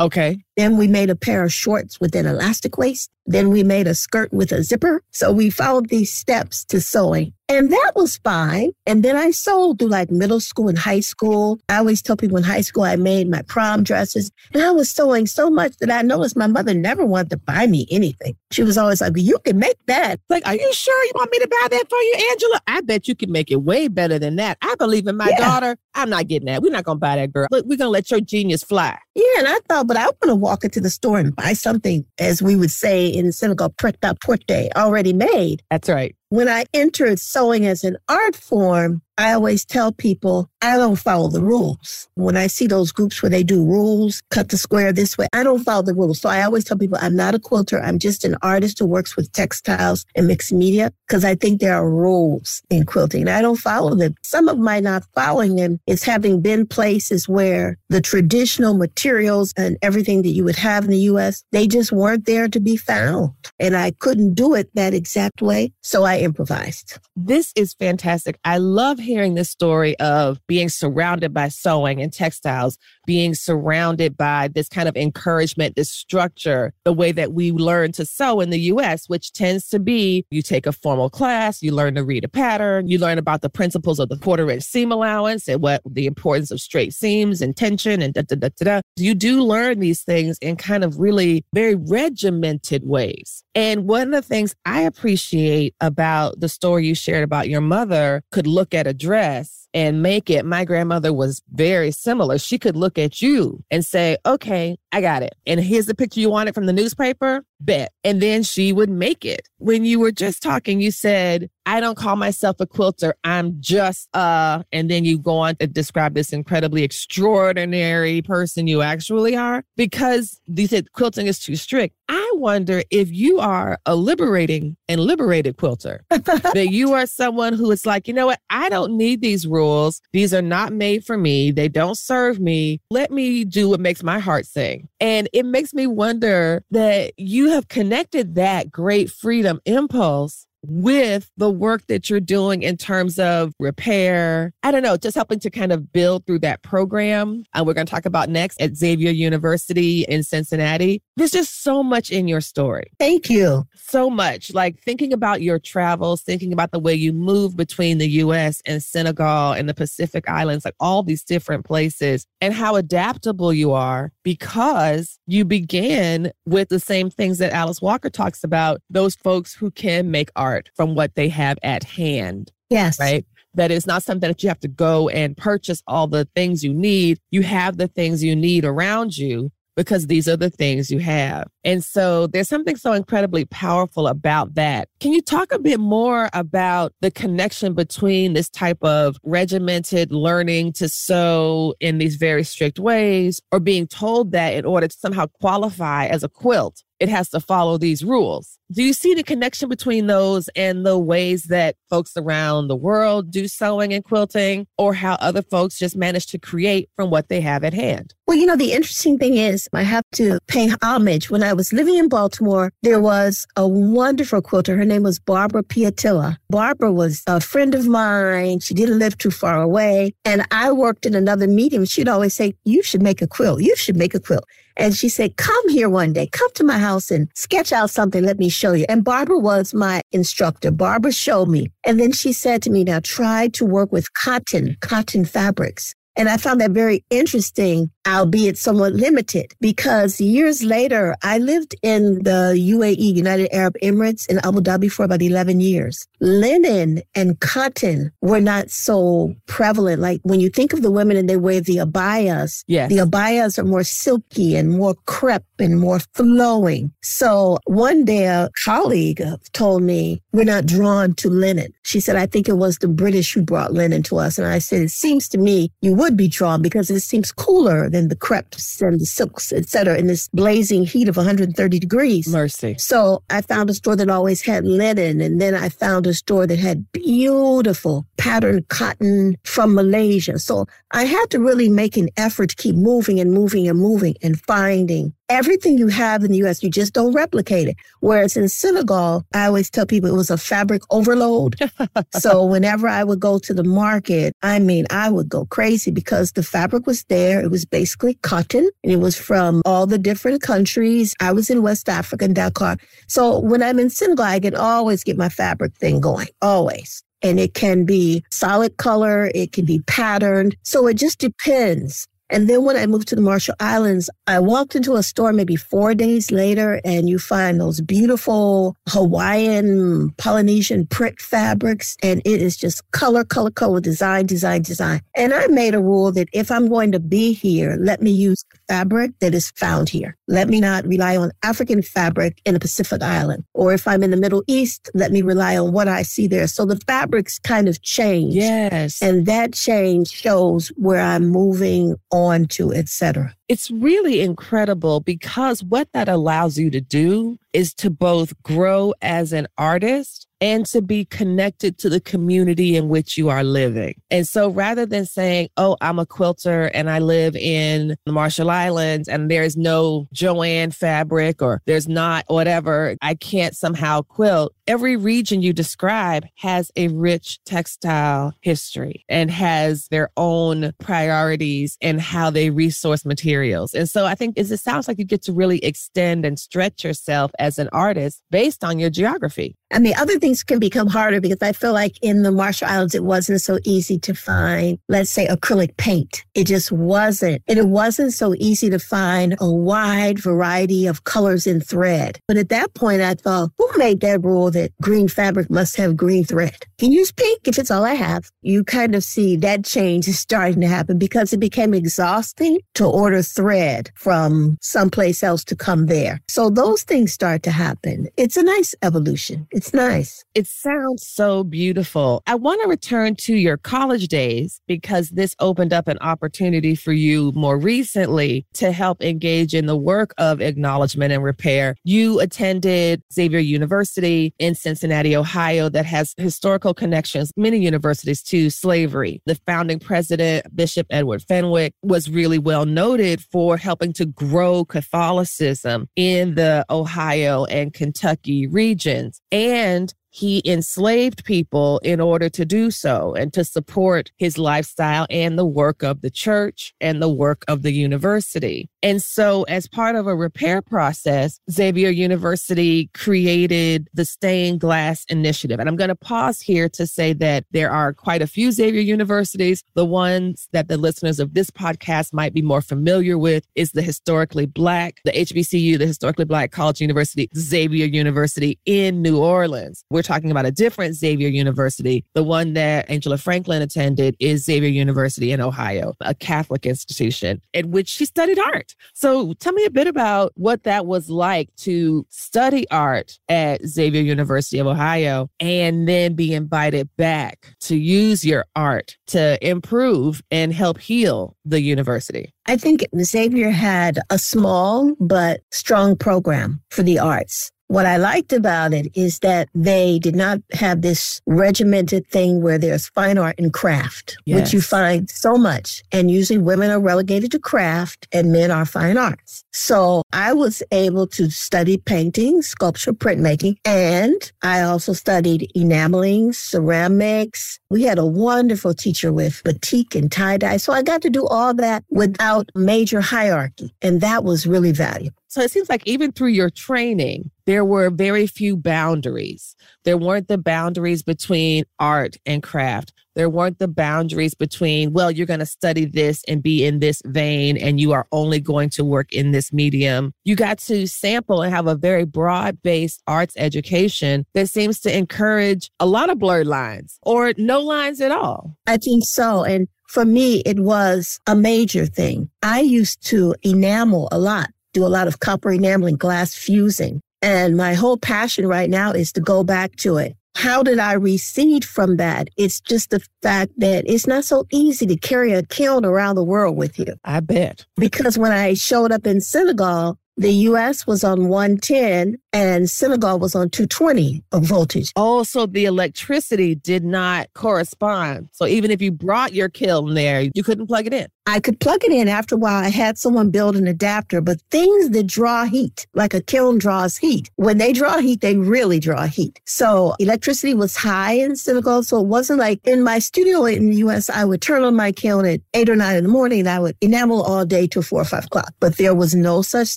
okay. 0.00 0.42
Then 0.60 0.76
we 0.76 0.88
made 0.88 1.08
a 1.08 1.16
pair 1.16 1.42
of 1.42 1.50
shorts 1.54 1.98
with 2.00 2.14
an 2.14 2.26
elastic 2.26 2.76
waist. 2.76 3.10
Then 3.24 3.48
we 3.48 3.62
made 3.62 3.86
a 3.86 3.94
skirt 3.94 4.30
with 4.30 4.52
a 4.52 4.62
zipper. 4.62 5.02
So 5.10 5.32
we 5.32 5.48
followed 5.48 5.88
these 5.88 6.12
steps 6.12 6.66
to 6.66 6.82
sewing. 6.82 7.32
And 7.48 7.72
that 7.72 7.92
was 7.96 8.16
fine. 8.18 8.70
And 8.86 9.02
then 9.02 9.16
I 9.16 9.32
sewed 9.32 9.80
through 9.80 9.88
like 9.88 10.10
middle 10.10 10.38
school 10.38 10.68
and 10.68 10.78
high 10.78 11.00
school. 11.00 11.58
I 11.68 11.78
always 11.78 12.00
tell 12.00 12.16
people 12.16 12.36
in 12.36 12.44
high 12.44 12.60
school 12.60 12.84
I 12.84 12.94
made 12.94 13.28
my 13.28 13.42
prom 13.42 13.82
dresses. 13.82 14.30
And 14.54 14.62
I 14.62 14.70
was 14.70 14.88
sewing 14.88 15.26
so 15.26 15.50
much 15.50 15.76
that 15.78 15.90
I 15.90 16.02
noticed 16.02 16.36
my 16.36 16.46
mother 16.46 16.74
never 16.74 17.04
wanted 17.04 17.30
to 17.30 17.38
buy 17.38 17.66
me 17.66 17.88
anything. 17.90 18.36
She 18.52 18.62
was 18.62 18.78
always 18.78 19.00
like, 19.00 19.14
You 19.16 19.38
can 19.40 19.58
make 19.58 19.78
that. 19.86 20.20
Like, 20.28 20.46
are 20.46 20.54
you 20.54 20.72
sure 20.72 21.04
you 21.06 21.12
want 21.16 21.32
me 21.32 21.40
to 21.40 21.48
buy 21.48 21.68
that 21.70 21.90
for 21.90 21.98
you, 21.98 22.30
Angela? 22.30 22.60
I 22.68 22.80
bet 22.82 23.08
you 23.08 23.16
can 23.16 23.32
make 23.32 23.50
it 23.50 23.62
way 23.62 23.88
better 23.88 24.18
than 24.18 24.36
that. 24.36 24.58
I 24.62 24.76
believe 24.76 25.08
in 25.08 25.16
my 25.16 25.30
yeah. 25.30 25.38
daughter. 25.38 25.76
I'm 25.94 26.08
not 26.08 26.28
getting 26.28 26.46
that. 26.46 26.62
We're 26.62 26.70
not 26.70 26.84
going 26.84 26.98
to 26.98 27.00
buy 27.00 27.16
that 27.16 27.32
girl. 27.32 27.48
Look, 27.50 27.66
we're 27.66 27.78
going 27.78 27.88
to 27.88 27.88
let 27.88 28.12
your 28.12 28.20
genius 28.20 28.62
fly. 28.62 28.96
Yeah. 29.16 29.24
And 29.38 29.48
I 29.48 29.58
thought, 29.68 29.88
but 29.88 29.96
I 29.96 30.04
want 30.04 30.22
to 30.22 30.36
walk 30.50 30.64
into 30.64 30.80
the 30.80 30.90
store 30.90 31.18
and 31.18 31.34
buy 31.34 31.52
something, 31.52 32.04
as 32.18 32.42
we 32.42 32.56
would 32.56 32.72
say 32.72 33.06
in 33.06 33.30
Senegal, 33.30 33.70
prêt 33.70 33.94
à 34.02 34.14
porter, 34.20 34.68
already 34.74 35.12
made. 35.12 35.62
That's 35.70 35.88
right. 35.88 36.14
When 36.32 36.48
I 36.48 36.64
entered 36.72 37.18
sewing 37.18 37.66
as 37.66 37.82
an 37.82 37.96
art 38.08 38.36
form, 38.36 39.02
I 39.20 39.34
always 39.34 39.66
tell 39.66 39.92
people 39.92 40.48
I 40.62 40.78
don't 40.78 40.96
follow 40.96 41.28
the 41.28 41.42
rules. 41.42 42.08
When 42.14 42.38
I 42.38 42.46
see 42.46 42.66
those 42.66 42.90
groups 42.90 43.22
where 43.22 43.28
they 43.28 43.42
do 43.42 43.62
rules, 43.62 44.22
cut 44.30 44.48
the 44.48 44.56
square 44.56 44.94
this 44.94 45.18
way, 45.18 45.26
I 45.34 45.42
don't 45.42 45.62
follow 45.62 45.82
the 45.82 45.92
rules. 45.92 46.20
So 46.20 46.30
I 46.30 46.42
always 46.42 46.64
tell 46.64 46.78
people 46.78 46.96
I'm 47.00 47.16
not 47.16 47.34
a 47.34 47.38
quilter. 47.38 47.82
I'm 47.82 47.98
just 47.98 48.24
an 48.24 48.36
artist 48.40 48.78
who 48.78 48.86
works 48.86 49.16
with 49.16 49.30
textiles 49.32 50.06
and 50.14 50.26
mixed 50.26 50.54
media 50.54 50.90
because 51.06 51.22
I 51.22 51.34
think 51.34 51.60
there 51.60 51.74
are 51.74 51.90
rules 51.90 52.62
in 52.70 52.86
quilting. 52.86 53.22
And 53.22 53.30
I 53.30 53.42
don't 53.42 53.58
follow 53.58 53.94
them. 53.94 54.14
Some 54.22 54.48
of 54.48 54.58
my 54.58 54.80
not 54.80 55.04
following 55.14 55.56
them 55.56 55.80
is 55.86 56.02
having 56.02 56.40
been 56.40 56.66
places 56.66 57.28
where 57.28 57.76
the 57.90 58.00
traditional 58.00 58.72
materials 58.72 59.52
and 59.58 59.76
everything 59.82 60.22
that 60.22 60.30
you 60.30 60.44
would 60.44 60.56
have 60.56 60.84
in 60.84 60.92
the 60.92 61.08
US, 61.12 61.44
they 61.52 61.66
just 61.66 61.92
weren't 61.92 62.24
there 62.24 62.48
to 62.48 62.60
be 62.60 62.76
found. 62.78 63.32
And 63.58 63.76
I 63.76 63.90
couldn't 63.90 64.32
do 64.32 64.54
it 64.54 64.70
that 64.76 64.94
exact 64.94 65.42
way. 65.42 65.74
So 65.82 66.04
I 66.04 66.19
improvised. 66.20 66.98
This 67.16 67.52
is 67.56 67.74
fantastic. 67.74 68.38
I 68.44 68.58
love 68.58 68.98
hearing 68.98 69.34
this 69.34 69.50
story 69.50 69.98
of 69.98 70.38
being 70.46 70.68
surrounded 70.68 71.34
by 71.34 71.48
sewing 71.48 72.00
and 72.00 72.12
textiles, 72.12 72.78
being 73.10 73.34
surrounded 73.34 74.16
by 74.16 74.46
this 74.46 74.68
kind 74.68 74.88
of 74.88 74.96
encouragement, 74.96 75.74
this 75.74 75.90
structure, 75.90 76.72
the 76.84 76.92
way 76.92 77.10
that 77.10 77.32
we 77.32 77.50
learn 77.50 77.90
to 77.90 78.06
sew 78.06 78.38
in 78.38 78.50
the 78.50 78.60
US, 78.74 79.08
which 79.08 79.32
tends 79.32 79.68
to 79.70 79.80
be 79.80 80.24
you 80.30 80.42
take 80.42 80.64
a 80.64 80.70
formal 80.70 81.10
class, 81.10 81.60
you 81.60 81.72
learn 81.72 81.96
to 81.96 82.04
read 82.04 82.22
a 82.22 82.28
pattern, 82.28 82.86
you 82.86 82.98
learn 83.00 83.18
about 83.18 83.42
the 83.42 83.50
principles 83.50 83.98
of 83.98 84.10
the 84.10 84.16
quarter 84.16 84.48
inch 84.48 84.62
seam 84.62 84.92
allowance 84.92 85.48
and 85.48 85.60
what 85.60 85.82
the 85.84 86.06
importance 86.06 86.52
of 86.52 86.60
straight 86.60 86.94
seams 86.94 87.42
and 87.42 87.56
tension 87.56 88.00
and 88.00 88.14
da 88.14 88.22
da 88.22 88.36
da 88.36 88.48
da. 88.60 88.64
da. 88.64 88.80
You 88.94 89.16
do 89.16 89.42
learn 89.42 89.80
these 89.80 90.02
things 90.02 90.38
in 90.38 90.54
kind 90.54 90.84
of 90.84 91.00
really 91.00 91.44
very 91.52 91.74
regimented 91.74 92.86
ways. 92.86 93.42
And 93.56 93.88
one 93.88 94.14
of 94.14 94.22
the 94.22 94.22
things 94.22 94.54
I 94.64 94.82
appreciate 94.82 95.74
about 95.80 96.38
the 96.38 96.48
story 96.48 96.86
you 96.86 96.94
shared 96.94 97.24
about 97.24 97.48
your 97.48 97.60
mother 97.60 98.22
could 98.30 98.46
look 98.46 98.72
at 98.72 98.86
a 98.86 98.94
dress 98.94 99.59
and 99.72 100.02
make 100.02 100.30
it. 100.30 100.44
My 100.44 100.64
grandmother 100.64 101.12
was 101.12 101.42
very 101.52 101.90
similar. 101.90 102.38
She 102.38 102.58
could 102.58 102.76
look 102.76 102.98
at 102.98 103.22
you 103.22 103.62
and 103.70 103.84
say, 103.84 104.16
okay, 104.26 104.78
I 104.92 105.00
got 105.00 105.22
it. 105.22 105.34
And 105.46 105.60
here's 105.60 105.86
the 105.86 105.94
picture 105.94 106.20
you 106.20 106.30
wanted 106.30 106.54
from 106.54 106.66
the 106.66 106.72
newspaper. 106.72 107.44
Bet. 107.60 107.92
And 108.04 108.20
then 108.20 108.42
she 108.42 108.72
would 108.72 108.90
make 108.90 109.24
it. 109.24 109.48
When 109.58 109.84
you 109.84 110.00
were 110.00 110.12
just 110.12 110.42
talking, 110.42 110.80
you 110.80 110.90
said, 110.90 111.50
I 111.66 111.80
don't 111.80 111.96
call 111.96 112.16
myself 112.16 112.56
a 112.58 112.66
quilter. 112.66 113.14
I'm 113.22 113.60
just 113.60 114.08
uh, 114.16 114.62
and 114.72 114.90
then 114.90 115.04
you 115.04 115.18
go 115.18 115.36
on 115.36 115.56
to 115.56 115.66
describe 115.66 116.14
this 116.14 116.32
incredibly 116.32 116.82
extraordinary 116.82 118.22
person 118.22 118.66
you 118.66 118.82
actually 118.82 119.36
are 119.36 119.62
because 119.76 120.40
you 120.46 120.66
said 120.66 120.92
quilting 120.92 121.26
is 121.26 121.38
too 121.38 121.56
strict. 121.56 121.94
I 122.30 122.36
wonder 122.36 122.82
if 122.90 123.10
you 123.10 123.40
are 123.40 123.78
a 123.86 123.96
liberating 123.96 124.76
and 124.88 125.00
liberated 125.00 125.56
quilter, 125.56 126.04
that 126.10 126.68
you 126.70 126.92
are 126.92 127.06
someone 127.06 127.54
who 127.54 127.70
is 127.70 127.84
like, 127.84 128.06
you 128.06 128.14
know 128.14 128.26
what? 128.26 128.38
I 128.50 128.68
don't 128.68 128.96
need 128.96 129.20
these 129.20 129.46
rules. 129.46 130.00
These 130.12 130.32
are 130.32 130.42
not 130.42 130.72
made 130.72 131.04
for 131.04 131.16
me. 131.16 131.50
They 131.50 131.68
don't 131.68 131.98
serve 131.98 132.38
me. 132.38 132.80
Let 132.90 133.10
me 133.10 133.44
do 133.44 133.68
what 133.68 133.80
makes 133.80 134.02
my 134.02 134.20
heart 134.20 134.46
sing. 134.46 134.88
And 135.00 135.28
it 135.32 135.44
makes 135.44 135.74
me 135.74 135.88
wonder 135.88 136.62
that 136.70 137.14
you 137.16 137.50
have 137.50 137.68
connected 137.68 138.36
that 138.36 138.70
great 138.70 139.10
freedom 139.10 139.60
impulse 139.64 140.46
with 140.62 141.30
the 141.36 141.50
work 141.50 141.86
that 141.86 142.10
you're 142.10 142.20
doing 142.20 142.62
in 142.62 142.76
terms 142.76 143.18
of 143.18 143.54
repair. 143.58 144.52
I 144.62 144.70
don't 144.70 144.82
know, 144.82 144.96
just 144.96 145.14
helping 145.14 145.40
to 145.40 145.50
kind 145.50 145.72
of 145.72 145.92
build 145.92 146.26
through 146.26 146.40
that 146.40 146.62
program. 146.62 147.44
And 147.54 147.66
we're 147.66 147.74
going 147.74 147.86
to 147.86 147.90
talk 147.90 148.06
about 148.06 148.28
next 148.28 148.60
at 148.60 148.76
Xavier 148.76 149.10
University 149.10 150.02
in 150.02 150.22
Cincinnati. 150.22 151.02
There's 151.16 151.30
just 151.30 151.62
so 151.62 151.82
much 151.82 152.10
in 152.10 152.28
your 152.28 152.40
story. 152.40 152.90
Thank 152.98 153.30
you. 153.30 153.64
So 153.74 154.10
much. 154.10 154.52
Like 154.52 154.80
thinking 154.80 155.12
about 155.12 155.42
your 155.42 155.58
travels, 155.58 156.22
thinking 156.22 156.52
about 156.52 156.72
the 156.72 156.78
way 156.78 156.94
you 156.94 157.12
move 157.12 157.56
between 157.56 157.98
the 157.98 158.08
US 158.08 158.60
and 158.66 158.82
Senegal 158.82 159.52
and 159.52 159.68
the 159.68 159.74
Pacific 159.74 160.28
Islands, 160.28 160.64
like 160.64 160.74
all 160.80 161.02
these 161.02 161.24
different 161.24 161.64
places, 161.64 162.26
and 162.40 162.52
how 162.52 162.76
adaptable 162.76 163.52
you 163.52 163.72
are 163.72 164.12
because 164.22 165.18
you 165.26 165.44
began 165.44 166.32
with 166.46 166.68
the 166.68 166.80
same 166.80 167.10
things 167.10 167.38
that 167.38 167.52
Alice 167.52 167.80
Walker 167.80 168.10
talks 168.10 168.44
about 168.44 168.80
those 168.90 169.14
folks 169.14 169.54
who 169.54 169.70
can 169.70 170.10
make 170.10 170.30
art 170.36 170.49
from 170.74 170.94
what 170.94 171.14
they 171.14 171.28
have 171.28 171.58
at 171.62 171.84
hand. 171.84 172.52
Yes. 172.68 172.98
Right. 172.98 173.24
That 173.54 173.70
is 173.70 173.86
not 173.86 174.02
something 174.02 174.28
that 174.28 174.42
you 174.42 174.48
have 174.48 174.60
to 174.60 174.68
go 174.68 175.08
and 175.08 175.36
purchase 175.36 175.82
all 175.86 176.06
the 176.06 176.28
things 176.36 176.62
you 176.62 176.72
need. 176.72 177.18
You 177.30 177.42
have 177.42 177.78
the 177.78 177.88
things 177.88 178.22
you 178.22 178.36
need 178.36 178.64
around 178.64 179.16
you 179.16 179.50
because 179.76 180.06
these 180.08 180.28
are 180.28 180.36
the 180.36 180.50
things 180.50 180.90
you 180.90 180.98
have. 180.98 181.48
And 181.64 181.82
so 181.82 182.26
there's 182.26 182.48
something 182.48 182.76
so 182.76 182.92
incredibly 182.92 183.46
powerful 183.46 184.08
about 184.08 184.54
that. 184.54 184.88
Can 185.00 185.12
you 185.12 185.22
talk 185.22 185.52
a 185.52 185.58
bit 185.58 185.80
more 185.80 186.28
about 186.32 186.92
the 187.00 187.10
connection 187.10 187.74
between 187.74 188.34
this 188.34 188.50
type 188.50 188.82
of 188.82 189.16
regimented 189.24 190.12
learning 190.12 190.74
to 190.74 190.88
sew 190.88 191.74
in 191.80 191.98
these 191.98 192.16
very 192.16 192.44
strict 192.44 192.78
ways 192.78 193.40
or 193.52 193.58
being 193.58 193.86
told 193.86 194.32
that 194.32 194.54
in 194.54 194.64
order 194.64 194.86
to 194.86 194.96
somehow 194.96 195.26
qualify 195.40 196.06
as 196.06 196.22
a 196.22 196.28
quilt, 196.28 196.82
it 196.98 197.08
has 197.08 197.30
to 197.30 197.40
follow 197.40 197.78
these 197.78 198.04
rules. 198.04 198.58
Do 198.72 198.84
you 198.84 198.92
see 198.92 199.14
the 199.14 199.24
connection 199.24 199.68
between 199.68 200.06
those 200.06 200.48
and 200.54 200.86
the 200.86 200.96
ways 200.96 201.44
that 201.44 201.74
folks 201.88 202.12
around 202.16 202.68
the 202.68 202.76
world 202.76 203.32
do 203.32 203.48
sewing 203.48 203.92
and 203.92 204.04
quilting, 204.04 204.68
or 204.78 204.94
how 204.94 205.14
other 205.14 205.42
folks 205.42 205.76
just 205.76 205.96
manage 205.96 206.26
to 206.26 206.38
create 206.38 206.88
from 206.94 207.10
what 207.10 207.28
they 207.28 207.40
have 207.40 207.64
at 207.64 207.74
hand? 207.74 208.14
Well, 208.28 208.38
you 208.38 208.46
know, 208.46 208.54
the 208.54 208.72
interesting 208.72 209.18
thing 209.18 209.36
is, 209.36 209.68
I 209.72 209.82
have 209.82 210.04
to 210.12 210.38
pay 210.46 210.70
homage. 210.82 211.30
When 211.30 211.42
I 211.42 211.52
was 211.52 211.72
living 211.72 211.96
in 211.96 212.08
Baltimore, 212.08 212.72
there 212.82 213.00
was 213.00 213.44
a 213.56 213.66
wonderful 213.66 214.40
quilter. 214.40 214.76
Her 214.76 214.84
name 214.84 215.02
was 215.02 215.18
Barbara 215.18 215.64
Pietila. 215.64 216.36
Barbara 216.48 216.92
was 216.92 217.24
a 217.26 217.40
friend 217.40 217.74
of 217.74 217.88
mine. 217.88 218.60
She 218.60 218.72
didn't 218.72 219.00
live 219.00 219.18
too 219.18 219.32
far 219.32 219.60
away. 219.60 220.14
And 220.24 220.46
I 220.52 220.70
worked 220.70 221.06
in 221.06 221.16
another 221.16 221.48
medium. 221.48 221.84
She'd 221.86 222.08
always 222.08 222.34
say, 222.34 222.54
You 222.62 222.84
should 222.84 223.02
make 223.02 223.20
a 223.20 223.26
quilt. 223.26 223.62
You 223.62 223.74
should 223.74 223.96
make 223.96 224.14
a 224.14 224.20
quilt. 224.20 224.44
And 224.76 224.94
she 224.94 225.08
said, 225.08 225.36
Come 225.36 225.68
here 225.68 225.88
one 225.88 226.12
day, 226.12 226.26
come 226.28 226.50
to 226.54 226.64
my 226.64 226.78
house 226.78 227.10
and 227.10 227.28
sketch 227.34 227.72
out 227.72 227.90
something. 227.90 228.24
Let 228.24 228.38
me 228.38 228.48
show 228.60 228.72
you. 228.72 228.84
And 228.88 229.02
Barbara 229.04 229.38
was 229.38 229.72
my 229.72 230.02
instructor. 230.12 230.70
Barbara 230.70 231.12
showed 231.12 231.48
me. 231.48 231.70
And 231.86 231.98
then 231.98 232.12
she 232.12 232.32
said 232.32 232.62
to 232.62 232.70
me, 232.70 232.84
Now 232.84 233.00
try 233.02 233.48
to 233.48 233.64
work 233.64 233.90
with 233.90 234.12
cotton, 234.14 234.76
cotton 234.80 235.24
fabrics. 235.24 235.94
And 236.16 236.28
I 236.28 236.36
found 236.36 236.60
that 236.60 236.72
very 236.72 237.04
interesting, 237.10 237.90
albeit 238.06 238.58
somewhat 238.58 238.92
limited, 238.92 239.52
because 239.60 240.20
years 240.20 240.62
later, 240.62 241.14
I 241.22 241.38
lived 241.38 241.74
in 241.82 242.22
the 242.24 242.54
UAE, 242.58 243.14
United 243.14 243.54
Arab 243.54 243.76
Emirates, 243.82 244.28
in 244.28 244.38
Abu 244.38 244.60
Dhabi 244.60 244.90
for 244.90 245.04
about 245.04 245.22
11 245.22 245.60
years. 245.60 246.06
Linen 246.20 247.02
and 247.14 247.38
cotton 247.40 248.12
were 248.20 248.40
not 248.40 248.70
so 248.70 249.34
prevalent. 249.46 250.02
Like 250.02 250.20
when 250.22 250.40
you 250.40 250.50
think 250.50 250.72
of 250.72 250.82
the 250.82 250.90
women 250.90 251.16
and 251.16 251.28
they 251.28 251.36
wear 251.36 251.60
the 251.60 251.76
abayas, 251.76 252.64
yes. 252.66 252.90
the 252.90 252.98
abayas 252.98 253.58
are 253.58 253.64
more 253.64 253.84
silky 253.84 254.56
and 254.56 254.70
more 254.70 254.94
crepe 255.06 255.44
and 255.58 255.78
more 255.78 256.00
flowing. 256.14 256.92
So 257.02 257.58
one 257.64 258.04
day 258.04 258.26
a 258.26 258.50
colleague 258.64 259.22
told 259.52 259.82
me, 259.82 260.20
we're 260.32 260.44
not 260.44 260.66
drawn 260.66 261.14
to 261.14 261.28
linen. 261.28 261.72
She 261.82 262.00
said, 262.00 262.16
I 262.16 262.26
think 262.26 262.48
it 262.48 262.56
was 262.56 262.78
the 262.78 262.88
British 262.88 263.32
who 263.32 263.42
brought 263.42 263.72
linen 263.72 264.02
to 264.04 264.18
us. 264.18 264.38
And 264.38 264.46
I 264.46 264.58
said, 264.58 264.82
it 264.82 264.90
seems 264.90 265.28
to 265.30 265.38
me 265.38 265.70
you 265.80 265.94
would 266.00 266.16
be 266.16 266.28
drawn 266.28 266.62
because 266.62 266.90
it 266.90 267.00
seems 267.00 267.30
cooler 267.30 267.90
than 267.90 268.08
the 268.08 268.16
crepes 268.16 268.80
and 268.80 268.98
the 268.98 269.04
silks, 269.04 269.52
etc. 269.52 269.98
in 269.98 270.06
this 270.06 270.28
blazing 270.28 270.86
heat 270.86 271.10
of 271.10 271.16
130 271.18 271.78
degrees. 271.78 272.26
Mercy. 272.26 272.74
So 272.78 273.22
I 273.28 273.42
found 273.42 273.68
a 273.68 273.74
store 273.74 273.96
that 273.96 274.08
always 274.08 274.40
had 274.40 274.64
linen. 274.64 275.20
And 275.20 275.42
then 275.42 275.54
I 275.54 275.68
found 275.68 276.06
a 276.06 276.14
store 276.14 276.46
that 276.46 276.58
had 276.58 276.90
beautiful 276.92 278.06
patterned 278.16 278.68
cotton 278.68 279.36
from 279.44 279.74
Malaysia. 279.74 280.38
So 280.38 280.64
I 280.92 281.04
had 281.04 281.26
to 281.30 281.38
really 281.38 281.68
make 281.68 281.98
an 281.98 282.08
effort 282.16 282.48
to 282.50 282.56
keep 282.56 282.76
moving 282.76 283.20
and 283.20 283.30
moving 283.30 283.68
and 283.68 283.78
moving 283.78 284.14
and 284.22 284.40
finding 284.40 285.12
everything 285.30 285.78
you 285.78 285.86
have 285.86 286.24
in 286.24 286.32
the 286.32 286.44
US, 286.44 286.62
you 286.62 286.68
just 286.68 286.92
don't 286.92 287.12
replicate 287.12 287.68
it. 287.68 287.76
Whereas 288.00 288.36
in 288.36 288.48
Senegal, 288.48 289.24
I 289.32 289.46
always 289.46 289.70
tell 289.70 289.86
people 289.86 290.10
it 290.10 290.16
was 290.16 290.30
a 290.30 290.36
fabric 290.36 290.82
overload. 290.90 291.56
so 292.12 292.44
whenever 292.44 292.88
I 292.88 293.04
would 293.04 293.20
go 293.20 293.38
to 293.38 293.54
the 293.54 293.64
market, 293.64 294.34
I 294.42 294.58
mean, 294.58 294.86
I 294.90 295.08
would 295.08 295.28
go 295.28 295.46
crazy 295.46 295.90
because 295.90 296.32
the 296.32 296.42
fabric 296.42 296.86
was 296.86 297.04
there. 297.04 297.40
It 297.40 297.50
was 297.50 297.64
basically 297.64 298.14
cotton 298.22 298.68
and 298.82 298.92
it 298.92 298.98
was 298.98 299.16
from 299.16 299.62
all 299.64 299.86
the 299.86 299.98
different 299.98 300.42
countries. 300.42 301.14
I 301.20 301.32
was 301.32 301.48
in 301.48 301.62
West 301.62 301.88
Africa 301.88 302.24
in 302.24 302.34
Dakar. 302.34 302.76
So 303.06 303.38
when 303.38 303.62
I'm 303.62 303.78
in 303.78 303.88
Senegal, 303.88 304.24
I 304.24 304.40
can 304.40 304.56
always 304.56 305.04
get 305.04 305.16
my 305.16 305.28
fabric 305.28 305.74
thing 305.76 306.00
going, 306.00 306.28
always 306.42 307.02
and 307.22 307.38
it 307.38 307.54
can 307.54 307.84
be 307.84 308.24
solid 308.30 308.76
color, 308.76 309.30
it 309.34 309.52
can 309.52 309.64
be 309.64 309.80
patterned. 309.80 310.56
So 310.62 310.86
it 310.86 310.94
just 310.94 311.18
depends. 311.18 312.06
And 312.30 312.48
then 312.48 312.64
when 312.64 312.76
I 312.76 312.86
moved 312.86 313.08
to 313.08 313.16
the 313.16 313.20
Marshall 313.20 313.56
Islands, 313.60 314.08
I 314.26 314.38
walked 314.38 314.76
into 314.76 314.94
a 314.94 315.02
store 315.02 315.32
maybe 315.32 315.56
four 315.56 315.94
days 315.94 316.30
later 316.30 316.80
and 316.84 317.08
you 317.08 317.18
find 317.18 317.60
those 317.60 317.80
beautiful 317.80 318.76
Hawaiian 318.88 320.12
Polynesian 320.12 320.86
print 320.86 321.20
fabrics. 321.20 321.96
And 322.02 322.22
it 322.24 322.40
is 322.40 322.56
just 322.56 322.88
color, 322.92 323.24
color, 323.24 323.50
color, 323.50 323.80
design, 323.80 324.26
design, 324.26 324.62
design. 324.62 325.00
And 325.16 325.34
I 325.34 325.46
made 325.48 325.74
a 325.74 325.80
rule 325.80 326.12
that 326.12 326.28
if 326.32 326.50
I'm 326.50 326.68
going 326.68 326.92
to 326.92 327.00
be 327.00 327.32
here, 327.32 327.76
let 327.80 328.00
me 328.00 328.10
use 328.10 328.44
fabric 328.70 329.10
that 329.18 329.34
is 329.34 329.50
found 329.56 329.88
here. 329.88 330.16
Let 330.28 330.48
me 330.48 330.60
not 330.60 330.86
rely 330.86 331.16
on 331.16 331.32
African 331.42 331.82
fabric 331.82 332.40
in 332.44 332.54
the 332.54 332.60
Pacific 332.60 333.02
Island. 333.02 333.42
Or 333.52 333.72
if 333.74 333.88
I'm 333.88 334.04
in 334.04 334.12
the 334.12 334.16
Middle 334.16 334.44
East, 334.46 334.88
let 334.94 335.10
me 335.10 335.22
rely 335.22 335.58
on 335.58 335.72
what 335.72 335.88
I 335.88 336.02
see 336.02 336.28
there. 336.28 336.46
So 336.46 336.64
the 336.64 336.78
fabrics 336.86 337.40
kind 337.40 337.68
of 337.68 337.82
change. 337.82 338.32
Yes. 338.32 339.02
And 339.02 339.26
that 339.26 339.54
change 339.54 340.12
shows 340.12 340.68
where 340.76 341.00
I'm 341.00 341.26
moving 341.26 341.96
on 342.12 342.46
to, 342.50 342.72
etc. 342.72 343.34
It's 343.48 343.72
really 343.72 344.20
incredible 344.20 345.00
because 345.00 345.64
what 345.64 345.88
that 345.92 346.08
allows 346.08 346.56
you 346.56 346.70
to 346.70 346.80
do 346.80 347.38
is 347.52 347.74
to 347.74 347.90
both 347.90 348.40
grow 348.44 348.94
as 349.02 349.32
an 349.32 349.48
artist 349.58 350.28
and 350.40 350.66
to 350.66 350.82
be 350.82 351.04
connected 351.04 351.78
to 351.78 351.88
the 351.88 352.00
community 352.00 352.76
in 352.76 352.88
which 352.88 353.18
you 353.18 353.28
are 353.28 353.44
living. 353.44 353.94
And 354.10 354.26
so 354.26 354.48
rather 354.48 354.86
than 354.86 355.06
saying, 355.06 355.48
oh, 355.56 355.76
I'm 355.80 355.98
a 355.98 356.06
quilter 356.06 356.64
and 356.74 356.88
I 356.88 356.98
live 356.98 357.36
in 357.36 357.96
the 358.06 358.12
Marshall 358.12 358.50
Islands 358.50 359.08
and 359.08 359.30
there's 359.30 359.56
no 359.56 360.06
Jo-Ann 360.12 360.70
fabric 360.70 361.42
or 361.42 361.62
there's 361.66 361.88
not 361.88 362.24
whatever, 362.28 362.96
I 363.02 363.14
can't 363.14 363.54
somehow 363.56 364.02
quilt. 364.02 364.54
Every 364.66 364.96
region 364.96 365.42
you 365.42 365.52
describe 365.52 366.26
has 366.36 366.70
a 366.76 366.88
rich 366.88 367.40
textile 367.44 368.32
history 368.40 369.04
and 369.08 369.30
has 369.30 369.88
their 369.88 370.10
own 370.16 370.72
priorities 370.78 371.76
and 371.80 372.00
how 372.00 372.30
they 372.30 372.50
resource 372.50 373.04
materials. 373.04 373.74
And 373.74 373.88
so 373.88 374.06
I 374.06 374.14
think 374.14 374.38
it 374.38 374.46
sounds 374.46 374.88
like 374.88 374.98
you 374.98 375.04
get 375.04 375.22
to 375.22 375.32
really 375.32 375.58
extend 375.64 376.24
and 376.24 376.38
stretch 376.38 376.84
yourself 376.84 377.30
as 377.38 377.58
an 377.58 377.68
artist 377.72 378.22
based 378.30 378.64
on 378.64 378.78
your 378.78 378.90
geography. 378.90 379.56
I 379.70 379.78
mean, 379.78 379.94
other 379.98 380.18
things 380.18 380.42
can 380.42 380.58
become 380.58 380.88
harder 380.88 381.20
because 381.20 381.42
I 381.42 381.52
feel 381.52 381.72
like 381.72 381.96
in 382.02 382.22
the 382.22 382.32
Marshall 382.32 382.68
Islands, 382.68 382.94
it 382.94 383.04
wasn't 383.04 383.40
so 383.40 383.58
easy 383.64 383.98
to 384.00 384.14
find, 384.14 384.78
let's 384.88 385.10
say, 385.10 385.26
acrylic 385.26 385.76
paint. 385.76 386.24
It 386.34 386.46
just 386.46 386.72
wasn't. 386.72 387.42
And 387.48 387.58
it 387.58 387.66
wasn't 387.66 388.12
so 388.12 388.34
easy 388.38 388.70
to 388.70 388.78
find 388.78 389.36
a 389.40 389.50
wide 389.50 390.18
variety 390.18 390.86
of 390.86 391.04
colors 391.04 391.46
in 391.46 391.60
thread. 391.60 392.18
But 392.26 392.36
at 392.36 392.48
that 392.48 392.74
point, 392.74 393.02
I 393.02 393.14
thought, 393.14 393.50
who 393.58 393.68
made 393.76 394.00
that 394.00 394.22
rule 394.24 394.50
that 394.50 394.72
green 394.82 395.08
fabric 395.08 395.50
must 395.50 395.76
have 395.76 395.96
green 395.96 396.24
thread? 396.24 396.66
Can 396.78 396.92
you 396.92 397.00
use 397.00 397.12
pink 397.12 397.48
if 397.48 397.58
it's 397.58 397.70
all 397.70 397.84
I 397.84 397.94
have. 397.94 398.30
You 398.42 398.64
kind 398.64 398.94
of 398.94 399.04
see 399.04 399.36
that 399.36 399.64
change 399.64 400.08
is 400.08 400.18
starting 400.18 400.60
to 400.60 400.68
happen 400.68 400.98
because 400.98 401.32
it 401.32 401.40
became 401.40 401.74
exhausting 401.74 402.58
to 402.74 402.86
order 402.86 403.22
thread 403.22 403.90
from 403.94 404.58
someplace 404.60 405.22
else 405.22 405.44
to 405.44 405.56
come 405.56 405.86
there. 405.86 406.20
So 406.28 406.50
those 406.50 406.82
things 406.82 407.12
start 407.12 407.42
to 407.44 407.50
happen. 407.50 408.08
It's 408.16 408.36
a 408.36 408.42
nice 408.42 408.74
evolution. 408.82 409.46
It's 409.60 409.74
nice. 409.74 410.24
It 410.34 410.46
sounds 410.46 411.06
so 411.06 411.44
beautiful. 411.44 412.22
I 412.26 412.34
want 412.34 412.62
to 412.62 412.68
return 412.68 413.14
to 413.16 413.34
your 413.34 413.58
college 413.58 414.08
days 414.08 414.62
because 414.66 415.10
this 415.10 415.36
opened 415.38 415.74
up 415.74 415.86
an 415.86 415.98
opportunity 415.98 416.74
for 416.74 416.94
you 416.94 417.30
more 417.34 417.58
recently 417.58 418.46
to 418.54 418.72
help 418.72 419.02
engage 419.02 419.52
in 419.52 419.66
the 419.66 419.76
work 419.76 420.14
of 420.16 420.40
acknowledgement 420.40 421.12
and 421.12 421.22
repair. 421.22 421.76
You 421.84 422.20
attended 422.20 423.02
Xavier 423.12 423.38
University 423.38 424.32
in 424.38 424.54
Cincinnati, 424.54 425.14
Ohio, 425.14 425.68
that 425.68 425.84
has 425.84 426.14
historical 426.16 426.72
connections, 426.72 427.30
many 427.36 427.58
universities 427.58 428.22
to 428.22 428.48
slavery. 428.48 429.20
The 429.26 429.34
founding 429.44 429.78
president, 429.78 430.56
Bishop 430.56 430.86
Edward 430.88 431.22
Fenwick, 431.28 431.74
was 431.82 432.08
really 432.08 432.38
well 432.38 432.64
noted 432.64 433.20
for 433.30 433.58
helping 433.58 433.92
to 433.92 434.06
grow 434.06 434.64
Catholicism 434.64 435.86
in 435.96 436.36
the 436.36 436.64
Ohio 436.70 437.44
and 437.44 437.74
Kentucky 437.74 438.46
regions. 438.46 439.20
And 439.30 439.49
and 439.50 439.92
he 440.10 440.42
enslaved 440.44 441.24
people 441.24 441.78
in 441.84 442.00
order 442.00 442.28
to 442.28 442.44
do 442.44 442.70
so 442.70 443.14
and 443.14 443.32
to 443.32 443.44
support 443.44 444.10
his 444.16 444.36
lifestyle 444.36 445.06
and 445.08 445.38
the 445.38 445.46
work 445.46 445.82
of 445.82 446.02
the 446.02 446.10
church 446.10 446.74
and 446.80 447.00
the 447.00 447.08
work 447.08 447.44
of 447.48 447.62
the 447.62 447.72
university. 447.72 448.68
And 448.82 449.02
so, 449.02 449.42
as 449.44 449.68
part 449.68 449.94
of 449.94 450.06
a 450.06 450.16
repair 450.16 450.62
process, 450.62 451.38
Xavier 451.50 451.90
University 451.90 452.90
created 452.94 453.88
the 453.94 454.04
Stained 454.04 454.60
Glass 454.60 455.04
Initiative. 455.08 455.60
And 455.60 455.68
I'm 455.68 455.76
going 455.76 455.88
to 455.88 455.94
pause 455.94 456.40
here 456.40 456.68
to 456.70 456.86
say 456.86 457.12
that 457.14 457.44
there 457.50 457.70
are 457.70 457.92
quite 457.92 458.22
a 458.22 458.26
few 458.26 458.52
Xavier 458.52 458.80
universities. 458.80 459.62
The 459.74 459.84
ones 459.84 460.48
that 460.52 460.68
the 460.68 460.76
listeners 460.76 461.20
of 461.20 461.34
this 461.34 461.50
podcast 461.50 462.12
might 462.12 462.32
be 462.32 462.42
more 462.42 462.62
familiar 462.62 463.18
with 463.18 463.46
is 463.54 463.72
the 463.72 463.82
historically 463.82 464.46
Black, 464.46 465.00
the 465.04 465.12
HBCU, 465.12 465.78
the 465.78 465.86
Historically 465.86 466.24
Black 466.24 466.50
College 466.50 466.80
University, 466.80 467.28
Xavier 467.36 467.86
University 467.86 468.58
in 468.64 469.02
New 469.02 469.18
Orleans. 469.18 469.84
Talking 470.02 470.30
about 470.30 470.46
a 470.46 470.50
different 470.50 470.94
Xavier 470.94 471.28
University. 471.28 472.04
The 472.14 472.22
one 472.22 472.54
that 472.54 472.88
Angela 472.90 473.18
Franklin 473.18 473.62
attended 473.62 474.16
is 474.20 474.44
Xavier 474.44 474.68
University 474.68 475.32
in 475.32 475.40
Ohio, 475.40 475.94
a 476.00 476.14
Catholic 476.14 476.66
institution 476.66 477.40
in 477.52 477.70
which 477.70 477.88
she 477.88 478.04
studied 478.04 478.38
art. 478.38 478.74
So 478.94 479.34
tell 479.34 479.52
me 479.52 479.64
a 479.64 479.70
bit 479.70 479.86
about 479.86 480.32
what 480.34 480.64
that 480.64 480.86
was 480.86 481.10
like 481.10 481.54
to 481.56 482.06
study 482.10 482.68
art 482.70 483.18
at 483.28 483.64
Xavier 483.66 484.02
University 484.02 484.58
of 484.58 484.66
Ohio 484.66 485.28
and 485.40 485.88
then 485.88 486.14
be 486.14 486.34
invited 486.34 486.88
back 486.96 487.54
to 487.60 487.76
use 487.76 488.24
your 488.24 488.44
art 488.56 488.96
to 489.08 489.38
improve 489.46 490.22
and 490.30 490.52
help 490.52 490.78
heal 490.78 491.36
the 491.44 491.60
university. 491.60 492.32
I 492.46 492.56
think 492.56 492.84
Xavier 493.00 493.50
had 493.50 493.98
a 494.10 494.18
small 494.18 494.94
but 494.98 495.40
strong 495.50 495.96
program 495.96 496.62
for 496.70 496.82
the 496.82 496.98
arts. 496.98 497.52
What 497.70 497.86
I 497.86 497.98
liked 497.98 498.32
about 498.32 498.74
it 498.74 498.88
is 498.96 499.20
that 499.20 499.48
they 499.54 500.00
did 500.00 500.16
not 500.16 500.40
have 500.54 500.82
this 500.82 501.22
regimented 501.26 502.04
thing 502.08 502.42
where 502.42 502.58
there's 502.58 502.88
fine 502.88 503.16
art 503.16 503.36
and 503.38 503.52
craft, 503.52 504.16
yes. 504.24 504.40
which 504.40 504.52
you 504.52 504.60
find 504.60 505.08
so 505.08 505.34
much. 505.34 505.84
And 505.92 506.10
usually 506.10 506.40
women 506.40 506.72
are 506.72 506.80
relegated 506.80 507.30
to 507.30 507.38
craft 507.38 508.08
and 508.10 508.32
men 508.32 508.50
are 508.50 508.64
fine 508.64 508.98
arts. 508.98 509.44
So 509.52 510.02
I 510.12 510.32
was 510.32 510.64
able 510.72 511.06
to 511.06 511.30
study 511.30 511.76
painting, 511.76 512.42
sculpture, 512.42 512.92
printmaking, 512.92 513.58
and 513.64 514.20
I 514.42 514.62
also 514.62 514.92
studied 514.92 515.48
enameling, 515.54 516.32
ceramics. 516.32 517.60
We 517.70 517.84
had 517.84 518.00
a 518.00 518.04
wonderful 518.04 518.74
teacher 518.74 519.12
with 519.12 519.44
batik 519.44 519.94
and 519.94 520.10
tie 520.10 520.38
dye. 520.38 520.56
So 520.56 520.72
I 520.72 520.82
got 520.82 521.02
to 521.02 521.10
do 521.10 521.24
all 521.28 521.54
that 521.54 521.84
without 521.88 522.50
major 522.56 523.00
hierarchy. 523.00 523.72
And 523.80 524.00
that 524.00 524.24
was 524.24 524.44
really 524.44 524.72
valuable. 524.72 525.20
So 525.30 525.40
it 525.42 525.52
seems 525.52 525.68
like 525.68 525.86
even 525.86 526.10
through 526.10 526.30
your 526.30 526.50
training, 526.50 527.30
there 527.50 527.64
were 527.64 527.90
very 527.90 528.28
few 528.28 528.56
boundaries. 528.56 529.56
There 529.82 529.98
weren't 529.98 530.28
the 530.28 530.38
boundaries 530.38 531.02
between 531.02 531.64
art 531.80 532.16
and 532.24 532.44
craft. 532.44 532.92
There 533.16 533.28
weren't 533.28 533.58
the 533.58 533.66
boundaries 533.66 534.34
between, 534.34 534.92
well, 534.92 535.10
you're 535.10 535.26
going 535.26 535.40
to 535.40 535.46
study 535.46 535.84
this 535.84 536.22
and 536.28 536.44
be 536.44 536.64
in 536.64 536.78
this 536.78 537.02
vein, 537.04 537.56
and 537.56 537.80
you 537.80 537.90
are 537.90 538.06
only 538.12 538.38
going 538.38 538.70
to 538.70 538.84
work 538.84 539.12
in 539.12 539.32
this 539.32 539.52
medium. 539.52 540.12
You 540.22 540.36
got 540.36 540.58
to 540.58 540.86
sample 540.86 541.42
and 541.42 541.52
have 541.52 541.66
a 541.66 541.74
very 541.74 542.04
broad 542.04 542.62
based 542.62 543.02
arts 543.08 543.34
education 543.36 544.26
that 544.34 544.48
seems 544.48 544.78
to 544.82 544.96
encourage 544.96 545.72
a 545.80 545.86
lot 545.86 546.08
of 546.08 546.20
blurred 546.20 546.46
lines 546.46 547.00
or 547.02 547.34
no 547.36 547.58
lines 547.62 548.00
at 548.00 548.12
all. 548.12 548.56
I 548.68 548.76
think 548.76 549.04
so. 549.04 549.42
And 549.42 549.66
for 549.88 550.04
me, 550.04 550.38
it 550.46 550.60
was 550.60 551.18
a 551.26 551.34
major 551.34 551.84
thing. 551.84 552.30
I 552.44 552.60
used 552.60 553.04
to 553.08 553.34
enamel 553.42 554.08
a 554.12 554.20
lot 554.20 554.50
do 554.72 554.86
a 554.86 554.88
lot 554.88 555.08
of 555.08 555.18
copper 555.18 555.52
enameling, 555.52 555.96
glass 555.96 556.34
fusing. 556.34 557.02
And 557.22 557.56
my 557.56 557.74
whole 557.74 557.98
passion 557.98 558.46
right 558.46 558.70
now 558.70 558.92
is 558.92 559.12
to 559.12 559.20
go 559.20 559.44
back 559.44 559.76
to 559.76 559.98
it. 559.98 560.16
How 560.36 560.62
did 560.62 560.78
I 560.78 560.92
recede 560.94 561.64
from 561.64 561.96
that? 561.96 562.28
It's 562.36 562.60
just 562.60 562.90
the 562.90 563.00
fact 563.20 563.52
that 563.58 563.84
it's 563.86 564.06
not 564.06 564.24
so 564.24 564.46
easy 564.50 564.86
to 564.86 564.96
carry 564.96 565.32
a 565.32 565.42
kiln 565.42 565.84
around 565.84 566.14
the 566.14 566.24
world 566.24 566.56
with 566.56 566.78
you. 566.78 566.94
I 567.04 567.20
bet. 567.20 567.66
Because 567.76 568.16
when 568.16 568.32
I 568.32 568.54
showed 568.54 568.92
up 568.92 569.06
in 569.06 569.20
Senegal, 569.20 569.98
the 570.16 570.32
US 570.32 570.86
was 570.86 571.02
on 571.02 571.28
110 571.28 572.16
and 572.32 572.70
Senegal 572.70 573.18
was 573.18 573.34
on 573.34 573.50
220 573.50 574.22
of 574.32 574.44
voltage. 574.44 574.92
Also, 574.96 575.46
the 575.46 575.64
electricity 575.64 576.54
did 576.54 576.84
not 576.84 577.28
correspond. 577.34 578.28
So 578.32 578.46
even 578.46 578.70
if 578.70 578.80
you 578.80 578.92
brought 578.92 579.32
your 579.32 579.48
kiln 579.48 579.94
there, 579.94 580.22
you 580.34 580.42
couldn't 580.42 580.66
plug 580.68 580.86
it 580.86 580.94
in. 580.94 581.08
I 581.26 581.38
could 581.38 581.60
plug 581.60 581.84
it 581.84 581.92
in 581.92 582.08
after 582.08 582.34
a 582.34 582.38
while. 582.38 582.64
I 582.64 582.70
had 582.70 582.98
someone 582.98 583.30
build 583.30 583.54
an 583.56 583.66
adapter, 583.66 584.20
but 584.20 584.40
things 584.50 584.90
that 584.90 585.06
draw 585.06 585.44
heat, 585.44 585.86
like 585.94 586.14
a 586.14 586.20
kiln 586.20 586.58
draws 586.58 586.96
heat, 586.96 587.30
when 587.36 587.58
they 587.58 587.72
draw 587.72 587.98
heat, 587.98 588.20
they 588.20 588.36
really 588.36 588.80
draw 588.80 589.06
heat. 589.06 589.40
So 589.46 589.94
electricity 589.98 590.54
was 590.54 590.76
high 590.76 591.12
in 591.12 591.36
Senegal. 591.36 591.82
So 591.84 592.00
it 592.00 592.06
wasn't 592.06 592.40
like 592.40 592.60
in 592.66 592.82
my 592.82 592.98
studio 592.98 593.44
in 593.44 593.70
the 593.70 593.76
US, 593.76 594.10
I 594.10 594.24
would 594.24 594.42
turn 594.42 594.64
on 594.64 594.74
my 594.74 594.92
kiln 594.92 595.26
at 595.26 595.40
eight 595.54 595.68
or 595.68 595.76
nine 595.76 595.96
in 595.96 596.04
the 596.04 596.10
morning 596.10 596.40
and 596.40 596.48
I 596.48 596.58
would 596.58 596.76
enamel 596.80 597.22
all 597.22 597.44
day 597.44 597.66
till 597.66 597.82
four 597.82 598.02
or 598.02 598.04
five 598.04 598.24
o'clock. 598.24 598.52
But 598.58 598.76
there 598.76 598.94
was 598.94 599.14
no 599.14 599.42
such 599.42 599.76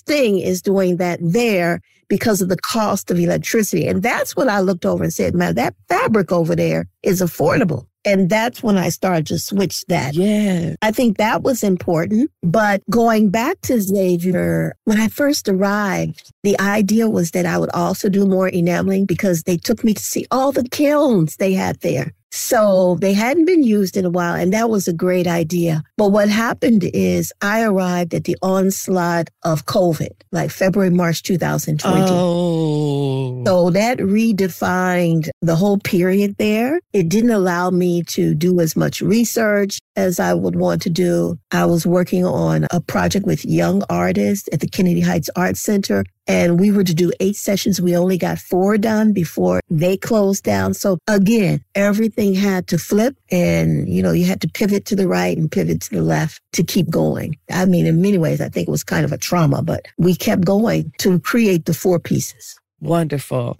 thing 0.00 0.42
as 0.42 0.62
doing 0.62 0.96
that 0.96 1.18
there 1.22 1.80
because 2.08 2.40
of 2.40 2.48
the 2.48 2.56
cost 2.56 3.10
of 3.10 3.18
electricity. 3.18 3.86
And 3.86 4.02
that's 4.02 4.36
what 4.36 4.48
I 4.48 4.60
looked 4.60 4.86
over 4.86 5.04
and 5.04 5.12
said, 5.12 5.34
man, 5.34 5.54
that 5.54 5.74
fabric 5.88 6.32
over 6.32 6.54
there 6.54 6.86
is 7.02 7.20
affordable. 7.20 7.86
And 8.06 8.28
that's 8.28 8.62
when 8.62 8.76
I 8.76 8.90
started 8.90 9.26
to 9.28 9.38
switch 9.38 9.84
that. 9.86 10.14
Yeah. 10.14 10.74
I 10.82 10.92
think 10.92 11.16
that 11.16 11.42
was 11.42 11.62
important. 11.62 12.30
But 12.42 12.82
going 12.90 13.30
back 13.30 13.60
to 13.62 13.80
Xavier, 13.80 14.76
when 14.84 15.00
I 15.00 15.08
first 15.08 15.48
arrived, 15.48 16.30
the 16.42 16.58
idea 16.60 17.08
was 17.08 17.30
that 17.30 17.46
I 17.46 17.56
would 17.56 17.70
also 17.72 18.10
do 18.10 18.26
more 18.26 18.50
enameling 18.50 19.06
because 19.06 19.44
they 19.44 19.56
took 19.56 19.82
me 19.82 19.94
to 19.94 20.02
see 20.02 20.26
all 20.30 20.52
the 20.52 20.68
kilns 20.68 21.36
they 21.36 21.54
had 21.54 21.80
there. 21.80 22.12
So 22.36 22.98
they 23.00 23.12
hadn't 23.12 23.44
been 23.44 23.62
used 23.62 23.96
in 23.96 24.04
a 24.04 24.10
while, 24.10 24.34
and 24.34 24.52
that 24.52 24.68
was 24.68 24.88
a 24.88 24.92
great 24.92 25.28
idea. 25.28 25.84
But 25.96 26.08
what 26.08 26.28
happened 26.28 26.82
is 26.92 27.32
I 27.40 27.62
arrived 27.62 28.12
at 28.12 28.24
the 28.24 28.36
onslaught 28.42 29.30
of 29.44 29.66
COVID, 29.66 30.10
like 30.32 30.50
February, 30.50 30.90
March 30.90 31.22
2020. 31.22 32.02
Oh. 32.08 33.03
So 33.46 33.70
that 33.70 33.98
redefined 33.98 35.30
the 35.42 35.56
whole 35.56 35.78
period 35.78 36.36
there. 36.38 36.80
It 36.92 37.08
didn't 37.08 37.30
allow 37.30 37.70
me 37.70 38.02
to 38.04 38.34
do 38.34 38.60
as 38.60 38.76
much 38.76 39.00
research 39.00 39.78
as 39.96 40.18
I 40.18 40.34
would 40.34 40.56
want 40.56 40.82
to 40.82 40.90
do. 40.90 41.38
I 41.52 41.66
was 41.66 41.86
working 41.86 42.24
on 42.24 42.66
a 42.70 42.80
project 42.80 43.26
with 43.26 43.44
young 43.44 43.82
artists 43.88 44.48
at 44.52 44.60
the 44.60 44.68
Kennedy 44.68 45.00
Heights 45.00 45.30
Art 45.36 45.56
Center 45.56 46.04
and 46.26 46.58
we 46.58 46.70
were 46.70 46.84
to 46.84 46.94
do 46.94 47.12
eight 47.20 47.36
sessions. 47.36 47.80
We 47.80 47.96
only 47.96 48.16
got 48.16 48.38
four 48.38 48.78
done 48.78 49.12
before 49.12 49.60
they 49.68 49.96
closed 49.96 50.42
down. 50.42 50.74
So 50.74 50.98
again, 51.06 51.62
everything 51.74 52.34
had 52.34 52.66
to 52.68 52.78
flip 52.78 53.16
and, 53.30 53.88
you 53.88 54.02
know, 54.02 54.12
you 54.12 54.24
had 54.24 54.40
to 54.40 54.48
pivot 54.48 54.86
to 54.86 54.96
the 54.96 55.08
right 55.08 55.36
and 55.36 55.50
pivot 55.50 55.82
to 55.82 55.90
the 55.96 56.02
left 56.02 56.40
to 56.52 56.62
keep 56.62 56.88
going. 56.90 57.36
I 57.50 57.66
mean, 57.66 57.86
in 57.86 58.00
many 58.00 58.18
ways, 58.18 58.40
I 58.40 58.48
think 58.48 58.68
it 58.68 58.70
was 58.70 58.84
kind 58.84 59.04
of 59.04 59.12
a 59.12 59.18
trauma, 59.18 59.62
but 59.62 59.86
we 59.98 60.14
kept 60.14 60.44
going 60.44 60.92
to 60.98 61.20
create 61.20 61.66
the 61.66 61.74
four 61.74 61.98
pieces. 61.98 62.58
Wonderful. 62.84 63.56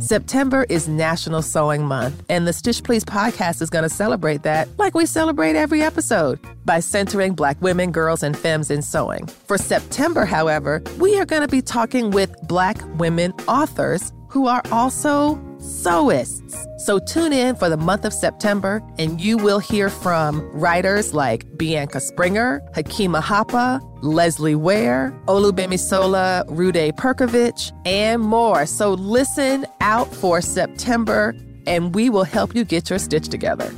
September 0.00 0.66
is 0.68 0.88
National 0.88 1.40
Sewing 1.40 1.86
Month, 1.86 2.24
and 2.28 2.44
the 2.44 2.52
Stitch 2.52 2.82
Please 2.82 3.04
podcast 3.04 3.62
is 3.62 3.70
going 3.70 3.84
to 3.84 3.88
celebrate 3.88 4.42
that 4.42 4.68
like 4.78 4.92
we 4.92 5.06
celebrate 5.06 5.54
every 5.54 5.80
episode 5.80 6.40
by 6.64 6.80
centering 6.80 7.34
Black 7.34 7.62
women, 7.62 7.92
girls, 7.92 8.24
and 8.24 8.36
femmes 8.36 8.68
in 8.68 8.82
sewing. 8.82 9.28
For 9.28 9.56
September, 9.56 10.24
however, 10.24 10.82
we 10.98 11.16
are 11.20 11.24
going 11.24 11.42
to 11.42 11.48
be 11.48 11.62
talking 11.62 12.10
with 12.10 12.34
Black 12.48 12.78
women 12.98 13.32
authors 13.46 14.12
who 14.26 14.48
are 14.48 14.62
also 14.72 15.40
sewists. 15.62 16.66
So 16.80 16.98
tune 16.98 17.32
in 17.32 17.54
for 17.54 17.68
the 17.68 17.76
month 17.76 18.04
of 18.04 18.12
September, 18.12 18.82
and 18.98 19.20
you 19.20 19.36
will 19.36 19.60
hear 19.60 19.88
from 19.88 20.42
writers 20.52 21.14
like 21.14 21.46
Bianca 21.56 22.00
Springer, 22.00 22.60
Hakima 22.74 23.22
Hapa, 23.22 23.80
Leslie 24.02 24.56
Ware, 24.56 25.14
Olubemisola 25.26 26.44
Rude 26.48 26.92
Perkovich, 26.96 27.72
and 27.86 28.20
more. 28.22 28.66
So 28.66 28.94
listen 28.94 29.64
out 29.80 30.12
for 30.12 30.40
September, 30.40 31.34
and 31.66 31.94
we 31.94 32.10
will 32.10 32.24
help 32.24 32.54
you 32.56 32.64
get 32.64 32.90
your 32.90 32.98
stitch 32.98 33.28
together. 33.28 33.72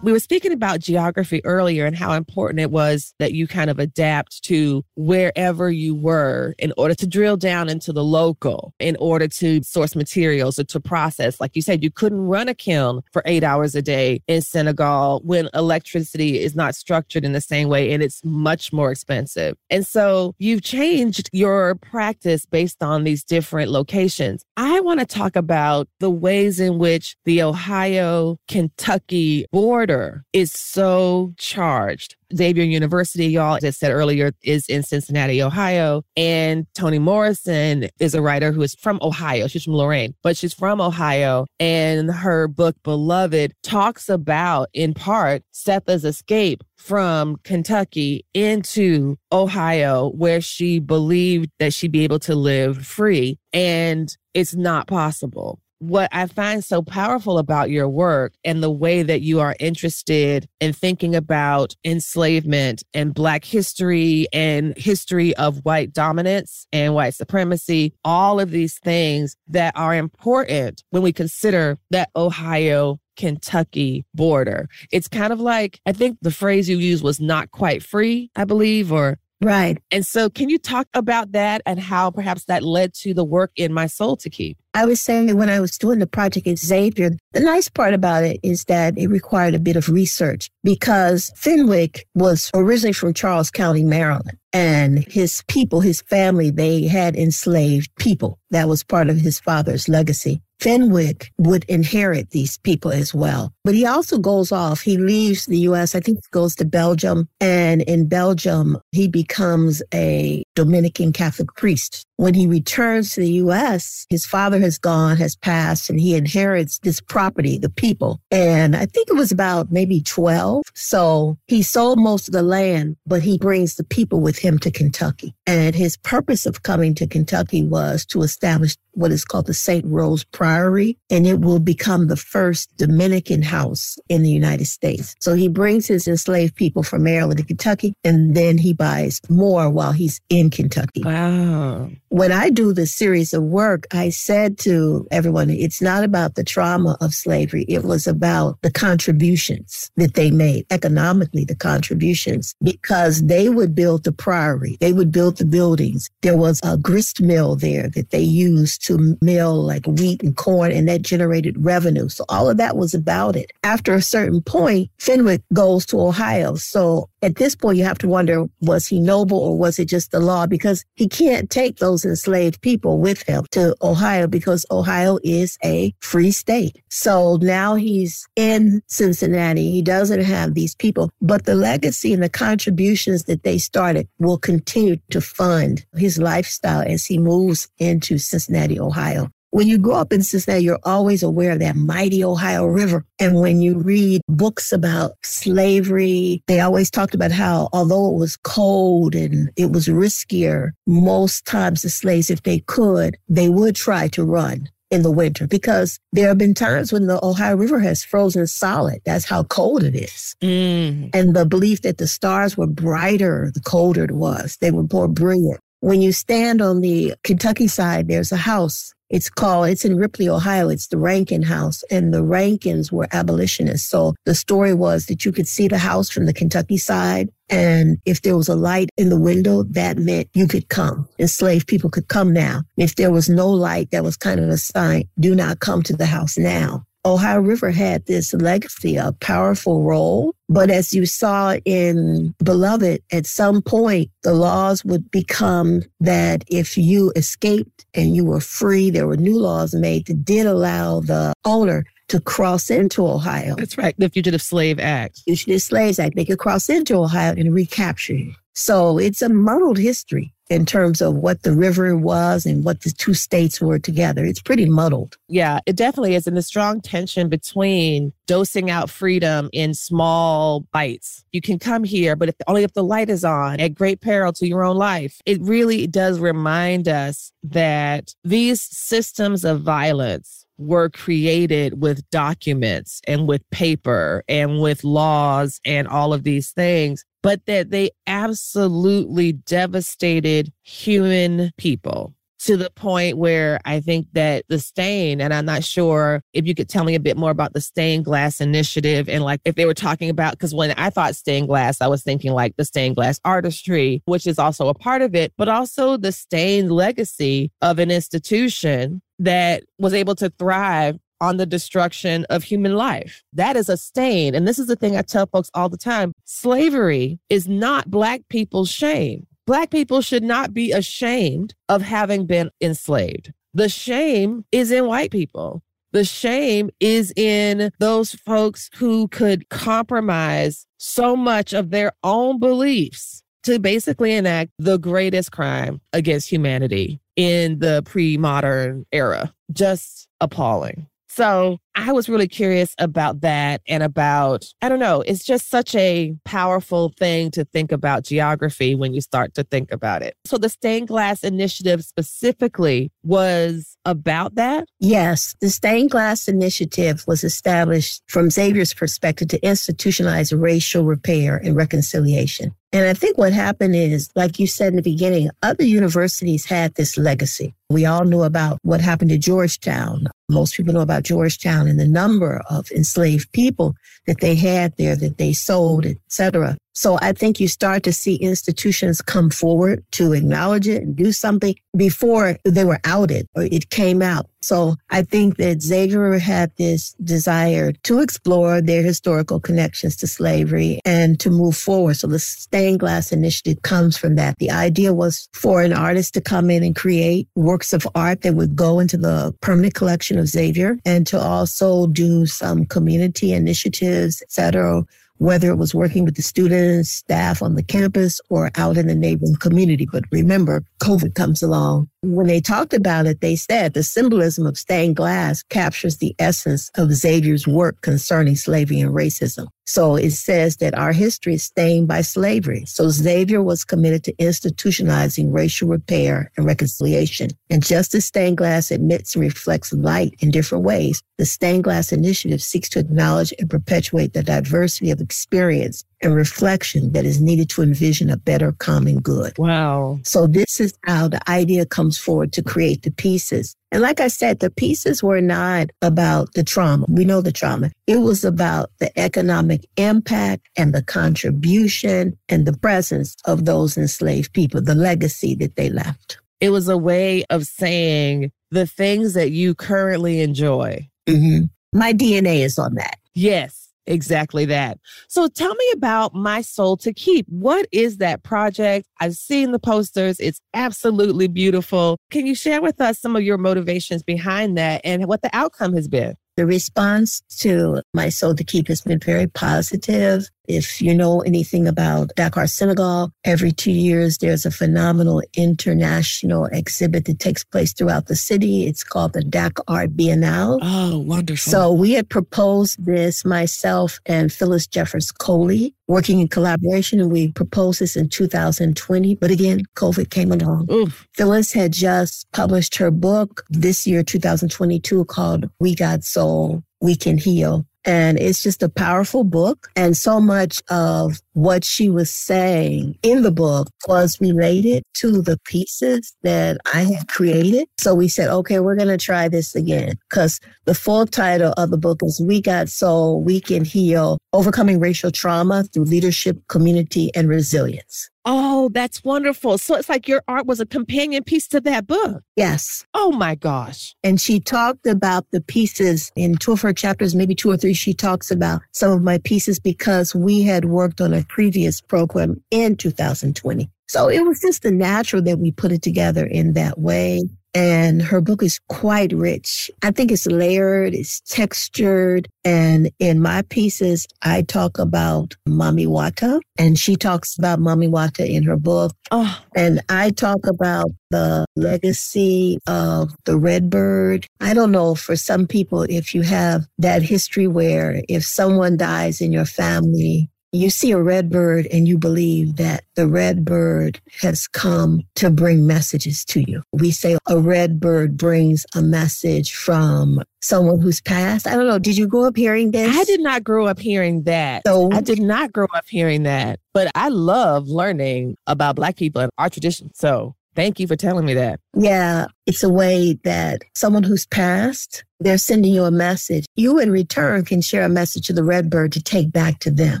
We 0.08 0.12
were 0.12 0.20
speaking 0.20 0.52
about 0.52 0.80
geography 0.80 1.44
earlier 1.44 1.84
and 1.84 1.94
how 1.94 2.14
important 2.14 2.60
it 2.60 2.70
was 2.70 3.12
that 3.18 3.34
you 3.34 3.46
kind 3.46 3.68
of 3.68 3.78
adapt 3.78 4.42
to 4.44 4.82
wherever 4.96 5.70
you 5.70 5.94
were 5.94 6.54
in 6.58 6.72
order 6.78 6.94
to 6.94 7.06
drill 7.06 7.36
down 7.36 7.68
into 7.68 7.92
the 7.92 8.02
local, 8.02 8.72
in 8.78 8.96
order 9.00 9.28
to 9.28 9.62
source 9.62 9.94
materials 9.94 10.58
or 10.58 10.64
to 10.64 10.80
process. 10.80 11.42
Like 11.42 11.54
you 11.54 11.60
said, 11.60 11.84
you 11.84 11.90
couldn't 11.90 12.22
run 12.22 12.48
a 12.48 12.54
kiln 12.54 13.02
for 13.12 13.22
eight 13.26 13.44
hours 13.44 13.74
a 13.74 13.82
day 13.82 14.22
in 14.28 14.40
Senegal 14.40 15.20
when 15.24 15.50
electricity 15.52 16.40
is 16.40 16.56
not 16.56 16.74
structured 16.74 17.22
in 17.22 17.32
the 17.32 17.42
same 17.42 17.68
way 17.68 17.92
and 17.92 18.02
it's 18.02 18.24
much 18.24 18.72
more 18.72 18.90
expensive. 18.90 19.58
And 19.68 19.86
so 19.86 20.34
you've 20.38 20.62
changed 20.62 21.28
your 21.34 21.74
practice 21.74 22.46
based 22.46 22.82
on 22.82 23.04
these 23.04 23.24
different 23.24 23.70
locations. 23.70 24.42
I 24.56 24.80
want 24.80 25.00
to 25.00 25.06
talk 25.06 25.36
about 25.36 25.86
the 26.00 26.08
ways 26.08 26.60
in 26.60 26.78
which 26.78 27.14
the 27.26 27.42
Ohio 27.42 28.38
Kentucky 28.48 29.44
border 29.52 29.97
is 30.32 30.52
so 30.52 31.32
charged. 31.38 32.16
Xavier 32.34 32.64
University, 32.64 33.26
y'all, 33.26 33.58
as 33.62 33.76
said 33.76 33.90
earlier, 33.90 34.32
is 34.42 34.66
in 34.68 34.82
Cincinnati, 34.82 35.42
Ohio. 35.42 36.02
And 36.16 36.66
Toni 36.74 36.98
Morrison 36.98 37.88
is 38.00 38.14
a 38.14 38.20
writer 38.20 38.52
who 38.52 38.62
is 38.62 38.74
from 38.74 38.98
Ohio. 39.02 39.46
She's 39.46 39.64
from 39.64 39.74
Lorain, 39.74 40.14
but 40.22 40.36
she's 40.36 40.52
from 40.52 40.80
Ohio. 40.80 41.46
And 41.58 42.10
her 42.10 42.46
book, 42.48 42.76
Beloved, 42.82 43.54
talks 43.62 44.08
about, 44.08 44.68
in 44.74 44.94
part, 44.94 45.42
Sethe's 45.52 46.04
escape 46.04 46.62
from 46.76 47.36
Kentucky 47.44 48.24
into 48.34 49.16
Ohio, 49.32 50.10
where 50.10 50.40
she 50.40 50.78
believed 50.78 51.50
that 51.58 51.72
she'd 51.72 51.92
be 51.92 52.04
able 52.04 52.20
to 52.20 52.34
live 52.34 52.86
free. 52.86 53.38
And 53.52 54.14
it's 54.34 54.54
not 54.54 54.86
possible 54.86 55.60
what 55.78 56.08
I 56.12 56.26
find 56.26 56.64
so 56.64 56.82
powerful 56.82 57.38
about 57.38 57.70
your 57.70 57.88
work 57.88 58.34
and 58.44 58.62
the 58.62 58.70
way 58.70 59.02
that 59.02 59.22
you 59.22 59.40
are 59.40 59.54
interested 59.60 60.48
in 60.60 60.72
thinking 60.72 61.14
about 61.14 61.74
enslavement 61.84 62.82
and 62.94 63.14
Black 63.14 63.44
history 63.44 64.26
and 64.32 64.76
history 64.76 65.34
of 65.36 65.64
white 65.64 65.92
dominance 65.92 66.66
and 66.72 66.94
white 66.94 67.14
supremacy, 67.14 67.94
all 68.04 68.40
of 68.40 68.50
these 68.50 68.78
things 68.78 69.36
that 69.48 69.72
are 69.76 69.94
important 69.94 70.82
when 70.90 71.02
we 71.02 71.12
consider 71.12 71.78
that 71.90 72.10
Ohio 72.16 72.98
Kentucky 73.16 74.06
border. 74.14 74.68
It's 74.92 75.08
kind 75.08 75.32
of 75.32 75.40
like, 75.40 75.80
I 75.84 75.92
think 75.92 76.18
the 76.22 76.30
phrase 76.30 76.68
you 76.68 76.78
used 76.78 77.02
was 77.02 77.20
not 77.20 77.50
quite 77.50 77.82
free, 77.82 78.30
I 78.36 78.44
believe, 78.44 78.92
or 78.92 79.18
Right. 79.40 79.78
And 79.92 80.04
so, 80.04 80.28
can 80.28 80.48
you 80.48 80.58
talk 80.58 80.88
about 80.94 81.32
that 81.32 81.62
and 81.64 81.78
how 81.78 82.10
perhaps 82.10 82.44
that 82.46 82.64
led 82.64 82.92
to 82.94 83.14
the 83.14 83.24
work 83.24 83.52
in 83.54 83.72
My 83.72 83.86
Soul 83.86 84.16
to 84.16 84.28
Keep? 84.28 84.58
I 84.74 84.84
was 84.84 85.00
saying 85.00 85.36
when 85.36 85.48
I 85.48 85.60
was 85.60 85.78
doing 85.78 86.00
the 86.00 86.08
project 86.08 86.46
at 86.48 86.58
Xavier, 86.58 87.10
the 87.32 87.40
nice 87.40 87.68
part 87.68 87.94
about 87.94 88.24
it 88.24 88.40
is 88.42 88.64
that 88.64 88.98
it 88.98 89.06
required 89.06 89.54
a 89.54 89.60
bit 89.60 89.76
of 89.76 89.88
research 89.88 90.50
because 90.64 91.32
Fenwick 91.36 92.06
was 92.14 92.50
originally 92.54 92.92
from 92.92 93.14
Charles 93.14 93.50
County, 93.50 93.84
Maryland. 93.84 94.38
And 94.52 95.04
his 95.08 95.44
people, 95.46 95.80
his 95.80 96.02
family, 96.02 96.50
they 96.50 96.86
had 96.86 97.14
enslaved 97.14 97.94
people. 97.96 98.38
That 98.50 98.68
was 98.68 98.82
part 98.82 99.08
of 99.08 99.18
his 99.18 99.38
father's 99.38 99.88
legacy. 99.88 100.40
Fenwick 100.60 101.32
would 101.38 101.64
inherit 101.64 102.30
these 102.30 102.58
people 102.58 102.90
as 102.90 103.14
well. 103.14 103.52
But 103.64 103.74
he 103.74 103.86
also 103.86 104.18
goes 104.18 104.50
off. 104.50 104.80
He 104.80 104.98
leaves 104.98 105.46
the 105.46 105.58
U.S. 105.60 105.94
I 105.94 106.00
think 106.00 106.18
he 106.18 106.28
goes 106.30 106.54
to 106.56 106.64
Belgium. 106.64 107.28
And 107.40 107.82
in 107.82 108.08
Belgium, 108.08 108.78
he 108.92 109.08
becomes 109.08 109.82
a 109.94 110.42
Dominican 110.54 111.12
Catholic 111.12 111.54
priest. 111.54 112.04
When 112.18 112.34
he 112.34 112.48
returns 112.48 113.12
to 113.12 113.20
the 113.20 113.30
U.S., 113.30 114.04
his 114.10 114.26
father 114.26 114.58
has 114.58 114.76
gone, 114.76 115.18
has 115.18 115.36
passed, 115.36 115.88
and 115.88 116.00
he 116.00 116.16
inherits 116.16 116.80
this 116.80 117.00
property, 117.00 117.58
the 117.58 117.70
people. 117.70 118.20
And 118.32 118.74
I 118.74 118.86
think 118.86 119.08
it 119.08 119.14
was 119.14 119.30
about 119.30 119.70
maybe 119.70 120.00
12. 120.00 120.64
So 120.74 121.38
he 121.46 121.62
sold 121.62 122.00
most 122.00 122.26
of 122.26 122.32
the 122.32 122.42
land, 122.42 122.96
but 123.06 123.22
he 123.22 123.38
brings 123.38 123.76
the 123.76 123.84
people 123.84 124.20
with 124.20 124.36
him 124.36 124.58
to 124.58 124.70
Kentucky. 124.72 125.32
And 125.46 125.76
his 125.76 125.96
purpose 125.96 126.44
of 126.44 126.64
coming 126.64 126.92
to 126.96 127.06
Kentucky 127.06 127.62
was 127.62 128.04
to 128.06 128.22
establish 128.22 128.76
what 128.98 129.12
is 129.12 129.24
called 129.24 129.46
the 129.46 129.54
St. 129.54 129.84
Rose 129.86 130.24
Priory, 130.24 130.98
and 131.08 131.24
it 131.24 131.40
will 131.40 131.60
become 131.60 132.08
the 132.08 132.16
first 132.16 132.76
Dominican 132.76 133.42
house 133.42 133.96
in 134.08 134.24
the 134.24 134.30
United 134.30 134.66
States. 134.66 135.14
So 135.20 135.34
he 135.34 135.46
brings 135.48 135.86
his 135.86 136.08
enslaved 136.08 136.56
people 136.56 136.82
from 136.82 137.04
Maryland 137.04 137.38
to 137.38 137.44
Kentucky, 137.44 137.94
and 138.02 138.34
then 138.34 138.58
he 138.58 138.74
buys 138.74 139.20
more 139.28 139.70
while 139.70 139.92
he's 139.92 140.20
in 140.28 140.50
Kentucky. 140.50 141.02
Wow. 141.04 141.90
When 142.10 142.32
I 142.32 142.48
do 142.48 142.72
this 142.72 142.94
series 142.94 143.34
of 143.34 143.42
work, 143.42 143.86
I 143.92 144.08
said 144.08 144.58
to 144.60 145.06
everyone, 145.10 145.50
it's 145.50 145.82
not 145.82 146.04
about 146.04 146.36
the 146.36 146.44
trauma 146.44 146.96
of 147.02 147.12
slavery. 147.12 147.66
It 147.68 147.84
was 147.84 148.06
about 148.06 148.58
the 148.62 148.70
contributions 148.70 149.90
that 149.96 150.14
they 150.14 150.30
made, 150.30 150.64
economically, 150.70 151.44
the 151.44 151.54
contributions, 151.54 152.54
because 152.62 153.26
they 153.26 153.50
would 153.50 153.74
build 153.74 154.04
the 154.04 154.12
priory, 154.12 154.78
they 154.80 154.94
would 154.94 155.12
build 155.12 155.36
the 155.36 155.44
buildings. 155.44 156.08
There 156.22 156.36
was 156.36 156.60
a 156.64 156.78
grist 156.78 157.20
mill 157.20 157.56
there 157.56 157.90
that 157.90 158.10
they 158.10 158.22
used 158.22 158.84
to 158.86 159.18
mill 159.20 159.62
like 159.62 159.86
wheat 159.86 160.22
and 160.22 160.34
corn, 160.34 160.72
and 160.72 160.88
that 160.88 161.02
generated 161.02 161.62
revenue. 161.62 162.08
So 162.08 162.24
all 162.30 162.48
of 162.48 162.56
that 162.56 162.76
was 162.76 162.94
about 162.94 163.36
it. 163.36 163.52
After 163.64 163.94
a 163.94 164.02
certain 164.02 164.40
point, 164.40 164.90
Fenwick 164.98 165.42
goes 165.52 165.84
to 165.86 166.00
Ohio. 166.00 166.54
So 166.54 167.10
at 167.22 167.36
this 167.36 167.54
point, 167.54 167.78
you 167.78 167.84
have 167.84 167.98
to 167.98 168.08
wonder, 168.08 168.46
was 168.60 168.86
he 168.86 169.00
noble 169.00 169.38
or 169.38 169.58
was 169.58 169.78
it 169.78 169.86
just 169.86 170.10
the 170.10 170.20
law? 170.20 170.46
Because 170.46 170.84
he 170.94 171.08
can't 171.08 171.50
take 171.50 171.76
those 171.78 172.04
enslaved 172.04 172.60
people 172.60 172.98
with 172.98 173.22
him 173.22 173.44
to 173.52 173.74
Ohio 173.82 174.26
because 174.26 174.64
Ohio 174.70 175.18
is 175.22 175.58
a 175.64 175.94
free 176.00 176.30
state. 176.30 176.80
So 176.88 177.38
now 177.42 177.74
he's 177.74 178.26
in 178.36 178.82
Cincinnati. 178.86 179.70
He 179.70 179.82
doesn't 179.82 180.22
have 180.22 180.54
these 180.54 180.74
people, 180.74 181.10
but 181.20 181.44
the 181.44 181.54
legacy 181.54 182.12
and 182.12 182.22
the 182.22 182.28
contributions 182.28 183.24
that 183.24 183.42
they 183.42 183.58
started 183.58 184.08
will 184.18 184.38
continue 184.38 184.96
to 185.10 185.20
fund 185.20 185.84
his 185.96 186.18
lifestyle 186.18 186.82
as 186.86 187.04
he 187.04 187.18
moves 187.18 187.68
into 187.78 188.18
Cincinnati, 188.18 188.78
Ohio. 188.78 189.30
When 189.50 189.66
you 189.66 189.78
grow 189.78 189.94
up 189.94 190.12
in 190.12 190.22
Cincinnati, 190.22 190.64
you're 190.64 190.78
always 190.84 191.22
aware 191.22 191.52
of 191.52 191.60
that 191.60 191.76
mighty 191.76 192.22
Ohio 192.22 192.66
River. 192.66 193.04
And 193.18 193.40
when 193.40 193.60
you 193.62 193.78
read 193.78 194.20
books 194.28 194.72
about 194.72 195.12
slavery, 195.24 196.42
they 196.46 196.60
always 196.60 196.90
talked 196.90 197.14
about 197.14 197.32
how, 197.32 197.68
although 197.72 198.10
it 198.10 198.18
was 198.18 198.36
cold 198.36 199.14
and 199.14 199.50
it 199.56 199.72
was 199.72 199.88
riskier, 199.88 200.72
most 200.86 201.46
times 201.46 201.82
the 201.82 201.90
slaves, 201.90 202.30
if 202.30 202.42
they 202.42 202.60
could, 202.60 203.16
they 203.28 203.48
would 203.48 203.74
try 203.74 204.08
to 204.08 204.24
run 204.24 204.68
in 204.90 205.02
the 205.02 205.10
winter 205.10 205.46
because 205.46 205.98
there 206.12 206.28
have 206.28 206.38
been 206.38 206.54
times 206.54 206.92
when 206.92 207.06
the 207.06 207.24
Ohio 207.24 207.56
River 207.56 207.78
has 207.80 208.04
frozen 208.04 208.46
solid. 208.46 209.00
That's 209.04 209.24
how 209.24 209.44
cold 209.44 209.82
it 209.82 209.94
is. 209.94 210.34
Mm. 210.42 211.10
And 211.14 211.34
the 211.34 211.44
belief 211.44 211.82
that 211.82 211.98
the 211.98 212.06
stars 212.06 212.56
were 212.56 212.66
brighter 212.66 213.50
the 213.52 213.60
colder 213.60 214.04
it 214.04 214.12
was, 214.12 214.56
they 214.60 214.70
were 214.70 214.86
more 214.92 215.08
brilliant. 215.08 215.60
When 215.80 216.02
you 216.02 216.12
stand 216.12 216.60
on 216.60 216.80
the 216.80 217.14
Kentucky 217.22 217.68
side, 217.68 218.08
there's 218.08 218.32
a 218.32 218.36
house. 218.36 218.94
It's 219.10 219.30
called, 219.30 219.68
it's 219.68 219.84
in 219.84 219.96
Ripley, 219.96 220.28
Ohio. 220.28 220.68
It's 220.68 220.88
the 220.88 220.98
Rankin 220.98 221.42
House. 221.42 221.82
And 221.90 222.12
the 222.12 222.22
Rankins 222.22 222.92
were 222.92 223.08
abolitionists. 223.12 223.88
So 223.88 224.14
the 224.24 224.34
story 224.34 224.74
was 224.74 225.06
that 225.06 225.24
you 225.24 225.32
could 225.32 225.48
see 225.48 225.68
the 225.68 225.78
house 225.78 226.10
from 226.10 226.26
the 226.26 226.34
Kentucky 226.34 226.76
side. 226.76 227.30
And 227.48 227.98
if 228.04 228.22
there 228.22 228.36
was 228.36 228.48
a 228.48 228.54
light 228.54 228.90
in 228.98 229.08
the 229.08 229.18
window, 229.18 229.62
that 229.62 229.96
meant 229.96 230.28
you 230.34 230.46
could 230.46 230.68
come. 230.68 231.08
Enslaved 231.18 231.66
people 231.66 231.88
could 231.88 232.08
come 232.08 232.32
now. 232.32 232.62
If 232.76 232.96
there 232.96 233.10
was 233.10 233.28
no 233.28 233.48
light, 233.48 233.90
that 233.90 234.04
was 234.04 234.16
kind 234.16 234.40
of 234.40 234.48
a 234.50 234.58
sign, 234.58 235.04
do 235.18 235.34
not 235.34 235.60
come 235.60 235.82
to 235.84 235.96
the 235.96 236.06
house 236.06 236.36
now. 236.36 236.84
Ohio 237.04 237.40
River 237.40 237.70
had 237.70 238.06
this 238.06 238.34
legacy, 238.34 238.96
a 238.96 239.12
powerful 239.20 239.82
role. 239.82 240.34
But 240.48 240.70
as 240.70 240.94
you 240.94 241.06
saw 241.06 241.56
in 241.64 242.34
Beloved, 242.42 243.02
at 243.12 243.26
some 243.26 243.62
point, 243.62 244.10
the 244.22 244.34
laws 244.34 244.84
would 244.84 245.10
become 245.10 245.82
that 246.00 246.44
if 246.48 246.76
you 246.76 247.12
escaped 247.16 247.86
and 247.94 248.16
you 248.16 248.24
were 248.24 248.40
free, 248.40 248.90
there 248.90 249.06
were 249.06 249.16
new 249.16 249.38
laws 249.38 249.74
made 249.74 250.06
that 250.06 250.24
did 250.24 250.46
allow 250.46 251.00
the 251.00 251.32
owner 251.44 251.84
to 252.08 252.20
cross 252.20 252.70
into 252.70 253.06
Ohio. 253.06 253.54
That's 253.56 253.76
right. 253.76 253.94
The 253.98 254.08
Fugitive 254.08 254.42
Slave 254.42 254.80
Act. 254.80 255.20
Fugitive 255.26 255.62
Slaves 255.62 255.98
Act. 255.98 256.16
They 256.16 256.24
could 256.24 256.38
cross 256.38 256.68
into 256.68 256.96
Ohio 256.96 257.32
and 257.32 257.54
recapture 257.54 258.14
you. 258.14 258.34
So 258.54 258.98
it's 258.98 259.22
a 259.22 259.28
muddled 259.28 259.78
history 259.78 260.32
in 260.48 260.64
terms 260.64 261.00
of 261.00 261.14
what 261.14 261.42
the 261.42 261.52
river 261.52 261.96
was 261.96 262.46
and 262.46 262.64
what 262.64 262.82
the 262.82 262.90
two 262.90 263.14
states 263.14 263.60
were 263.60 263.78
together. 263.78 264.24
It's 264.24 264.40
pretty 264.40 264.66
muddled. 264.66 265.16
Yeah, 265.28 265.60
it 265.66 265.76
definitely 265.76 266.14
is. 266.14 266.26
And 266.26 266.36
the 266.36 266.42
strong 266.42 266.80
tension 266.80 267.28
between 267.28 268.12
dosing 268.26 268.70
out 268.70 268.90
freedom 268.90 269.50
in 269.52 269.74
small 269.74 270.60
bites. 270.72 271.24
You 271.32 271.40
can 271.40 271.58
come 271.58 271.84
here, 271.84 272.16
but 272.16 272.28
if 272.28 272.34
only 272.46 272.64
if 272.64 272.72
the 272.72 272.84
light 272.84 273.10
is 273.10 273.24
on 273.24 273.60
at 273.60 273.74
great 273.74 274.00
peril 274.00 274.32
to 274.34 274.46
your 274.46 274.64
own 274.64 274.76
life. 274.76 275.20
It 275.26 275.40
really 275.42 275.86
does 275.86 276.18
remind 276.18 276.88
us 276.88 277.32
that 277.42 278.14
these 278.24 278.60
systems 278.60 279.44
of 279.44 279.62
violence 279.62 280.46
were 280.58 280.90
created 280.90 281.80
with 281.80 282.08
documents 282.10 283.00
and 283.06 283.28
with 283.28 283.48
paper 283.50 284.24
and 284.28 284.60
with 284.60 284.82
laws 284.84 285.60
and 285.64 285.86
all 285.86 286.12
of 286.12 286.24
these 286.24 286.50
things, 286.50 287.04
but 287.28 287.44
that 287.44 287.68
they 287.68 287.90
absolutely 288.06 289.32
devastated 289.32 290.50
human 290.62 291.50
people. 291.58 292.14
to 292.40 292.56
the 292.56 292.70
point 292.70 293.18
where 293.18 293.60
I 293.64 293.80
think 293.80 294.06
that 294.12 294.44
the 294.48 294.58
stain, 294.58 295.20
and 295.20 295.34
I'm 295.34 295.44
not 295.44 295.64
sure 295.64 296.22
if 296.32 296.46
you 296.46 296.54
could 296.54 296.68
tell 296.68 296.84
me 296.84 296.94
a 296.94 297.00
bit 297.00 297.16
more 297.16 297.30
about 297.30 297.52
the 297.52 297.60
stained 297.60 298.04
glass 298.04 298.40
initiative 298.40 299.08
and 299.08 299.24
like 299.24 299.40
if 299.44 299.56
they 299.56 299.66
were 299.66 299.74
talking 299.74 300.08
about, 300.08 300.32
because 300.32 300.54
when 300.54 300.70
I 300.72 300.90
thought 300.90 301.16
stained 301.16 301.48
glass, 301.48 301.80
I 301.80 301.88
was 301.88 302.02
thinking 302.02 302.32
like 302.32 302.56
the 302.56 302.64
stained 302.64 302.96
glass 302.96 303.20
artistry, 303.24 304.02
which 304.06 304.26
is 304.26 304.38
also 304.38 304.68
a 304.68 304.74
part 304.74 305.02
of 305.02 305.14
it, 305.14 305.32
but 305.36 305.48
also 305.48 305.96
the 305.96 306.12
stained 306.12 306.70
legacy 306.70 307.50
of 307.60 307.78
an 307.78 307.90
institution 307.90 309.02
that 309.18 309.64
was 309.78 309.92
able 309.92 310.14
to 310.14 310.30
thrive 310.38 310.98
on 311.20 311.36
the 311.36 311.46
destruction 311.46 312.24
of 312.30 312.44
human 312.44 312.74
life. 312.74 313.22
That 313.32 313.56
is 313.56 313.68
a 313.68 313.76
stain. 313.76 314.34
And 314.34 314.46
this 314.46 314.58
is 314.58 314.66
the 314.66 314.76
thing 314.76 314.96
I 314.96 315.02
tell 315.02 315.26
folks 315.26 315.50
all 315.54 315.68
the 315.68 315.76
time 315.76 316.12
slavery 316.24 317.18
is 317.28 317.48
not 317.48 317.90
Black 317.90 318.22
people's 318.28 318.70
shame. 318.70 319.26
Black 319.46 319.70
people 319.70 320.02
should 320.02 320.22
not 320.22 320.52
be 320.52 320.72
ashamed 320.72 321.54
of 321.68 321.80
having 321.80 322.26
been 322.26 322.50
enslaved. 322.60 323.32
The 323.54 323.68
shame 323.68 324.44
is 324.52 324.70
in 324.70 324.86
white 324.86 325.10
people. 325.10 325.62
The 325.92 326.04
shame 326.04 326.68
is 326.80 327.12
in 327.16 327.72
those 327.78 328.12
folks 328.14 328.68
who 328.74 329.08
could 329.08 329.48
compromise 329.48 330.66
so 330.76 331.16
much 331.16 331.54
of 331.54 331.70
their 331.70 331.92
own 332.04 332.38
beliefs 332.38 333.22
to 333.44 333.58
basically 333.58 334.12
enact 334.12 334.50
the 334.58 334.76
greatest 334.76 335.32
crime 335.32 335.80
against 335.94 336.30
humanity 336.30 337.00
in 337.16 337.58
the 337.60 337.82
pre 337.86 338.18
modern 338.18 338.84
era. 338.92 339.32
Just 339.50 340.08
appalling. 340.20 340.86
So 341.18 341.58
I 341.80 341.92
was 341.92 342.08
really 342.08 342.26
curious 342.26 342.74
about 342.78 343.20
that 343.20 343.60
and 343.68 343.84
about, 343.84 344.44
I 344.60 344.68
don't 344.68 344.80
know, 344.80 345.02
it's 345.02 345.24
just 345.24 345.48
such 345.48 345.76
a 345.76 346.12
powerful 346.24 346.92
thing 346.98 347.30
to 347.30 347.44
think 347.44 347.70
about 347.70 348.02
geography 348.02 348.74
when 348.74 348.94
you 348.94 349.00
start 349.00 349.34
to 349.34 349.44
think 349.44 349.70
about 349.70 350.02
it. 350.02 350.16
So 350.26 350.38
the 350.38 350.48
stained 350.48 350.88
glass 350.88 351.22
initiative 351.22 351.84
specifically 351.84 352.90
was 353.04 353.76
about 353.84 354.34
that? 354.34 354.66
Yes. 354.80 355.36
The 355.40 355.50
stained 355.50 355.90
glass 355.90 356.26
initiative 356.26 357.04
was 357.06 357.22
established 357.22 358.02
from 358.08 358.28
Xavier's 358.28 358.74
perspective 358.74 359.28
to 359.28 359.40
institutionalize 359.40 360.38
racial 360.38 360.84
repair 360.84 361.36
and 361.36 361.54
reconciliation. 361.54 362.52
And 362.70 362.86
I 362.86 362.92
think 362.92 363.16
what 363.16 363.32
happened 363.32 363.74
is, 363.74 364.10
like 364.14 364.38
you 364.38 364.46
said 364.46 364.68
in 364.68 364.76
the 364.76 364.82
beginning, 364.82 365.30
other 365.42 365.64
universities 365.64 366.44
had 366.44 366.74
this 366.74 366.98
legacy. 366.98 367.54
We 367.70 367.86
all 367.86 368.04
knew 368.04 368.22
about 368.22 368.58
what 368.62 368.82
happened 368.82 369.10
to 369.10 369.18
Georgetown. 369.18 370.08
Most 370.28 370.54
people 370.54 370.74
know 370.74 370.80
about 370.80 371.04
Georgetown 371.04 371.66
and 371.68 371.78
the 371.78 371.86
number 371.86 372.42
of 372.50 372.70
enslaved 372.72 373.30
people 373.32 373.74
that 374.06 374.20
they 374.20 374.34
had 374.34 374.76
there 374.76 374.96
that 374.96 375.18
they 375.18 375.32
sold, 375.32 375.86
etc. 375.86 376.56
So 376.72 376.98
I 377.02 377.12
think 377.12 377.40
you 377.40 377.48
start 377.48 377.82
to 377.84 377.92
see 377.92 378.14
institutions 378.16 379.02
come 379.02 379.30
forward 379.30 379.84
to 379.92 380.12
acknowledge 380.12 380.68
it 380.68 380.82
and 380.82 380.94
do 380.94 381.12
something 381.12 381.54
before 381.76 382.38
they 382.44 382.64
were 382.64 382.80
outed 382.84 383.26
or 383.34 383.42
it 383.42 383.70
came 383.70 384.00
out. 384.00 384.26
So 384.48 384.76
I 384.88 385.02
think 385.02 385.36
that 385.36 385.60
Xavier 385.60 386.18
had 386.18 386.56
this 386.56 386.94
desire 387.04 387.72
to 387.82 387.98
explore 388.00 388.62
their 388.62 388.82
historical 388.82 389.40
connections 389.40 389.94
to 389.96 390.06
slavery 390.06 390.80
and 390.86 391.20
to 391.20 391.28
move 391.28 391.54
forward. 391.54 391.98
So 391.98 392.06
the 392.06 392.18
stained 392.18 392.80
glass 392.80 393.12
initiative 393.12 393.60
comes 393.60 393.98
from 393.98 394.14
that. 394.14 394.38
The 394.38 394.50
idea 394.50 394.94
was 394.94 395.28
for 395.34 395.60
an 395.60 395.74
artist 395.74 396.14
to 396.14 396.22
come 396.22 396.48
in 396.48 396.62
and 396.62 396.74
create 396.74 397.28
works 397.34 397.74
of 397.74 397.86
art 397.94 398.22
that 398.22 398.36
would 398.36 398.56
go 398.56 398.80
into 398.80 398.96
the 398.96 399.34
permanent 399.42 399.74
collection 399.74 400.18
of 400.18 400.28
Xavier 400.28 400.78
and 400.86 401.06
to 401.08 401.20
also 401.20 401.86
do 401.86 402.24
some 402.24 402.64
community 402.64 403.34
initiatives, 403.34 404.22
et 404.22 404.32
cetera, 404.32 404.82
whether 405.18 405.50
it 405.50 405.56
was 405.56 405.74
working 405.74 406.04
with 406.04 406.16
the 406.16 406.22
students, 406.22 406.90
staff 406.90 407.42
on 407.42 407.54
the 407.54 407.62
campus, 407.62 408.20
or 408.30 408.50
out 408.56 408.76
in 408.76 408.86
the 408.86 408.94
neighboring 408.94 409.36
community. 409.36 409.86
But 409.90 410.04
remember, 410.10 410.64
COVID 410.80 411.14
comes 411.14 411.42
along. 411.42 411.88
When 412.02 412.26
they 412.26 412.40
talked 412.40 412.72
about 412.72 413.06
it, 413.06 413.20
they 413.20 413.36
said 413.36 413.74
the 413.74 413.82
symbolism 413.82 414.46
of 414.46 414.56
stained 414.56 414.96
glass 414.96 415.42
captures 415.42 415.98
the 415.98 416.14
essence 416.18 416.70
of 416.76 416.92
Xavier's 416.92 417.46
work 417.46 417.80
concerning 417.82 418.36
slavery 418.36 418.80
and 418.80 418.94
racism. 418.94 419.48
So 419.68 419.96
it 419.96 420.12
says 420.12 420.56
that 420.56 420.74
our 420.78 420.92
history 420.92 421.34
is 421.34 421.42
stained 421.42 421.88
by 421.88 422.00
slavery. 422.00 422.64
So 422.64 422.88
Xavier 422.88 423.42
was 423.42 423.66
committed 423.66 424.02
to 424.04 424.14
institutionalizing 424.14 425.30
racial 425.30 425.68
repair 425.68 426.32
and 426.38 426.46
reconciliation. 426.46 427.32
And 427.50 427.62
just 427.62 427.94
as 427.94 428.06
stained 428.06 428.38
glass 428.38 428.70
admits 428.70 429.14
and 429.14 429.22
reflects 429.22 429.74
light 429.74 430.14
in 430.20 430.30
different 430.30 430.64
ways, 430.64 431.02
the 431.18 431.26
Stained 431.26 431.64
Glass 431.64 431.92
Initiative 431.92 432.40
seeks 432.40 432.68
to 432.70 432.78
acknowledge 432.78 433.34
and 433.38 433.50
perpetuate 433.50 434.14
the 434.14 434.22
diversity 434.22 434.90
of 434.90 435.00
experience 435.00 435.84
and 436.00 436.14
reflection 436.14 436.92
that 436.92 437.04
is 437.04 437.20
needed 437.20 437.50
to 437.50 437.62
envision 437.62 438.08
a 438.08 438.16
better 438.16 438.52
common 438.52 439.00
good. 439.00 439.36
Wow. 439.36 439.98
So 440.04 440.28
this 440.28 440.60
is 440.60 440.72
how 440.84 441.08
the 441.08 441.20
idea 441.28 441.66
comes 441.66 441.98
forward 441.98 442.32
to 442.34 442.42
create 442.42 442.84
the 442.84 442.92
pieces. 442.92 443.56
And 443.70 443.82
like 443.82 444.00
I 444.00 444.08
said, 444.08 444.40
the 444.40 444.50
pieces 444.50 445.02
were 445.02 445.20
not 445.20 445.70
about 445.82 446.32
the 446.34 446.42
trauma. 446.42 446.86
We 446.88 447.04
know 447.04 447.20
the 447.20 447.32
trauma. 447.32 447.70
It 447.86 447.98
was 447.98 448.24
about 448.24 448.70
the 448.78 448.96
economic 448.98 449.66
impact 449.76 450.48
and 450.56 450.74
the 450.74 450.82
contribution 450.82 452.18
and 452.28 452.46
the 452.46 452.56
presence 452.56 453.16
of 453.26 453.44
those 453.44 453.76
enslaved 453.76 454.32
people, 454.32 454.62
the 454.62 454.74
legacy 454.74 455.34
that 455.36 455.56
they 455.56 455.68
left. 455.68 456.18
It 456.40 456.50
was 456.50 456.68
a 456.68 456.78
way 456.78 457.24
of 457.30 457.44
saying 457.44 458.30
the 458.50 458.66
things 458.66 459.14
that 459.14 459.30
you 459.30 459.54
currently 459.54 460.20
enjoy. 460.20 460.88
Mm-hmm. 461.06 461.46
My 461.78 461.92
DNA 461.92 462.40
is 462.40 462.58
on 462.58 462.74
that. 462.76 462.98
Yes. 463.14 463.67
Exactly 463.88 464.44
that. 464.44 464.78
So 465.08 465.28
tell 465.28 465.54
me 465.54 465.70
about 465.72 466.14
My 466.14 466.42
Soul 466.42 466.76
to 466.78 466.92
Keep. 466.92 467.26
What 467.28 467.66
is 467.72 467.96
that 467.96 468.22
project? 468.22 468.86
I've 469.00 469.14
seen 469.14 469.52
the 469.52 469.58
posters. 469.58 470.20
It's 470.20 470.40
absolutely 470.52 471.26
beautiful. 471.26 471.96
Can 472.10 472.26
you 472.26 472.34
share 472.34 472.60
with 472.60 472.80
us 472.80 473.00
some 473.00 473.16
of 473.16 473.22
your 473.22 473.38
motivations 473.38 474.02
behind 474.02 474.58
that 474.58 474.82
and 474.84 475.06
what 475.06 475.22
the 475.22 475.30
outcome 475.32 475.74
has 475.74 475.88
been? 475.88 476.14
The 476.36 476.46
response 476.46 477.22
to 477.38 477.82
My 477.94 478.10
Soul 478.10 478.34
to 478.34 478.44
Keep 478.44 478.68
has 478.68 478.82
been 478.82 479.00
very 479.00 479.26
positive. 479.26 480.28
If 480.48 480.80
you 480.80 480.94
know 480.94 481.20
anything 481.20 481.68
about 481.68 482.10
Dakar, 482.16 482.46
Senegal, 482.46 483.12
every 483.24 483.52
two 483.52 483.70
years 483.70 484.16
there's 484.18 484.46
a 484.46 484.50
phenomenal 484.50 485.22
international 485.36 486.46
exhibit 486.46 487.04
that 487.04 487.18
takes 487.18 487.44
place 487.44 487.74
throughout 487.74 488.06
the 488.06 488.16
city. 488.16 488.66
It's 488.66 488.82
called 488.82 489.12
the 489.12 489.22
Dakar 489.22 489.86
Biennale. 489.86 490.58
Oh, 490.62 490.98
wonderful. 490.98 491.50
So 491.50 491.70
we 491.70 491.92
had 491.92 492.08
proposed 492.08 492.84
this, 492.84 493.26
myself 493.26 494.00
and 494.06 494.32
Phyllis 494.32 494.66
Jeffers-Coly, 494.66 495.74
working 495.86 496.20
in 496.20 496.28
collaboration, 496.28 496.98
and 496.98 497.12
we 497.12 497.30
proposed 497.32 497.80
this 497.80 497.94
in 497.94 498.08
2020. 498.08 499.16
But 499.16 499.30
again, 499.30 499.64
COVID 499.76 500.08
came 500.10 500.32
along. 500.32 500.72
Oof. 500.72 501.06
Phyllis 501.14 501.52
had 501.52 501.72
just 501.72 502.26
published 502.32 502.76
her 502.76 502.90
book 502.90 503.44
this 503.50 503.86
year, 503.86 504.02
2022, 504.02 505.04
called 505.04 505.50
We 505.60 505.74
Got 505.74 506.04
Soul, 506.04 506.62
We 506.80 506.96
Can 506.96 507.18
Heal. 507.18 507.66
And 507.88 508.18
it's 508.18 508.42
just 508.42 508.62
a 508.62 508.68
powerful 508.68 509.24
book. 509.24 509.70
And 509.74 509.96
so 509.96 510.20
much 510.20 510.62
of 510.68 511.22
what 511.32 511.64
she 511.64 511.88
was 511.88 512.10
saying 512.10 512.98
in 513.02 513.22
the 513.22 513.30
book 513.30 513.70
was 513.86 514.20
related 514.20 514.82
to 514.98 515.22
the 515.22 515.38
pieces 515.46 516.14
that 516.22 516.58
I 516.74 516.82
had 516.82 517.08
created. 517.08 517.66
So 517.80 517.94
we 517.94 518.08
said, 518.08 518.28
okay, 518.28 518.60
we're 518.60 518.76
going 518.76 518.88
to 518.88 518.98
try 518.98 519.26
this 519.26 519.54
again 519.54 519.98
because 520.10 520.38
the 520.66 520.74
full 520.74 521.06
title 521.06 521.54
of 521.56 521.70
the 521.70 521.78
book 521.78 522.00
is 522.02 522.20
We 522.20 522.42
Got 522.42 522.68
Soul, 522.68 523.22
We 523.22 523.40
Can 523.40 523.64
Heal, 523.64 524.18
Overcoming 524.34 524.80
Racial 524.80 525.10
Trauma 525.10 525.64
Through 525.64 525.84
Leadership, 525.84 526.46
Community, 526.48 527.10
and 527.14 527.26
Resilience. 527.26 528.10
Oh, 528.24 528.68
that's 528.72 529.02
wonderful. 529.04 529.58
So 529.58 529.76
it's 529.76 529.88
like 529.88 530.06
your 530.08 530.22
art 530.28 530.46
was 530.46 530.60
a 530.60 530.66
companion 530.66 531.24
piece 531.24 531.48
to 531.48 531.60
that 531.62 531.86
book. 531.86 532.22
Yes. 532.36 532.86
Oh 532.92 533.12
my 533.12 533.34
gosh. 533.34 533.94
And 534.04 534.20
she 534.20 534.40
talked 534.40 534.86
about 534.86 535.26
the 535.30 535.40
pieces 535.40 536.12
in 536.14 536.36
two 536.36 536.52
of 536.52 536.60
her 536.62 536.72
chapters, 536.72 537.14
maybe 537.14 537.34
two 537.34 537.50
or 537.50 537.56
three. 537.56 537.74
She 537.74 537.94
talks 537.94 538.30
about 538.30 538.60
some 538.72 538.92
of 538.92 539.02
my 539.02 539.18
pieces 539.18 539.58
because 539.58 540.14
we 540.14 540.42
had 540.42 540.66
worked 540.66 541.00
on 541.00 541.14
a 541.14 541.24
previous 541.24 541.80
program 541.80 542.42
in 542.50 542.76
2020. 542.76 543.70
So 543.88 544.08
it 544.08 544.20
was 544.26 544.40
just 544.40 544.62
the 544.62 544.70
natural 544.70 545.22
that 545.22 545.38
we 545.38 545.50
put 545.50 545.72
it 545.72 545.80
together 545.80 546.26
in 546.26 546.52
that 546.52 546.78
way. 546.78 547.22
And 547.54 548.02
her 548.02 548.20
book 548.20 548.42
is 548.42 548.60
quite 548.68 549.12
rich. 549.12 549.70
I 549.82 549.90
think 549.90 550.12
it's 550.12 550.26
layered, 550.26 550.94
it's 550.94 551.20
textured. 551.20 552.28
And 552.44 552.90
in 552.98 553.20
my 553.20 553.42
pieces, 553.42 554.06
I 554.22 554.42
talk 554.42 554.78
about 554.78 555.34
Mami 555.48 555.86
Wata, 555.86 556.40
and 556.58 556.78
she 556.78 556.96
talks 556.96 557.36
about 557.38 557.58
Mami 557.58 557.88
Wata 557.88 558.28
in 558.28 558.42
her 558.44 558.56
book. 558.56 558.92
Oh. 559.10 559.42
And 559.56 559.82
I 559.88 560.10
talk 560.10 560.46
about 560.46 560.90
the 561.10 561.46
legacy 561.56 562.58
of 562.66 563.14
the 563.24 563.38
red 563.38 563.70
bird. 563.70 564.26
I 564.40 564.54
don't 564.54 564.72
know 564.72 564.94
for 564.94 565.16
some 565.16 565.46
people 565.46 565.82
if 565.82 566.14
you 566.14 566.22
have 566.22 566.66
that 566.78 567.02
history 567.02 567.46
where 567.46 568.02
if 568.08 568.24
someone 568.24 568.76
dies 568.76 569.20
in 569.20 569.32
your 569.32 569.46
family, 569.46 570.30
you 570.52 570.70
see 570.70 570.92
a 570.92 571.00
red 571.00 571.30
bird 571.30 571.66
and 571.66 571.86
you 571.86 571.98
believe 571.98 572.56
that 572.56 572.84
the 572.94 573.06
red 573.06 573.44
bird 573.44 574.00
has 574.20 574.48
come 574.48 575.02
to 575.16 575.30
bring 575.30 575.66
messages 575.66 576.24
to 576.26 576.40
you. 576.50 576.62
We 576.72 576.90
say 576.90 577.18
a 577.26 577.38
red 577.38 577.80
bird 577.80 578.16
brings 578.16 578.64
a 578.74 578.82
message 578.82 579.54
from 579.54 580.22
someone 580.40 580.80
who's 580.80 581.00
passed. 581.00 581.46
I 581.46 581.54
don't 581.54 581.66
know. 581.66 581.78
Did 581.78 581.98
you 581.98 582.06
grow 582.06 582.24
up 582.24 582.36
hearing 582.36 582.70
this? 582.70 582.96
I 582.96 583.04
did 583.04 583.20
not 583.20 583.44
grow 583.44 583.66
up 583.66 583.78
hearing 583.78 584.22
that. 584.22 584.62
So 584.66 584.90
I 584.92 585.00
did 585.00 585.20
not 585.20 585.52
grow 585.52 585.66
up 585.74 585.84
hearing 585.86 586.22
that, 586.22 586.60
but 586.72 586.90
I 586.94 587.08
love 587.08 587.68
learning 587.68 588.36
about 588.46 588.76
Black 588.76 588.96
people 588.96 589.20
and 589.20 589.30
our 589.36 589.50
tradition. 589.50 589.90
So 589.94 590.34
Thank 590.58 590.80
you 590.80 590.88
for 590.88 590.96
telling 590.96 591.24
me 591.24 591.34
that. 591.34 591.60
Yeah, 591.76 592.26
it's 592.44 592.64
a 592.64 592.68
way 592.68 593.16
that 593.22 593.62
someone 593.76 594.02
who's 594.02 594.26
passed, 594.26 595.04
they're 595.20 595.38
sending 595.38 595.72
you 595.72 595.84
a 595.84 595.92
message. 595.92 596.46
You, 596.56 596.80
in 596.80 596.90
return, 596.90 597.44
can 597.44 597.60
share 597.60 597.84
a 597.84 597.88
message 597.88 598.26
to 598.26 598.32
the 598.32 598.42
Redbird 598.42 598.90
to 598.94 599.00
take 599.00 599.30
back 599.30 599.60
to 599.60 599.70
them. 599.70 600.00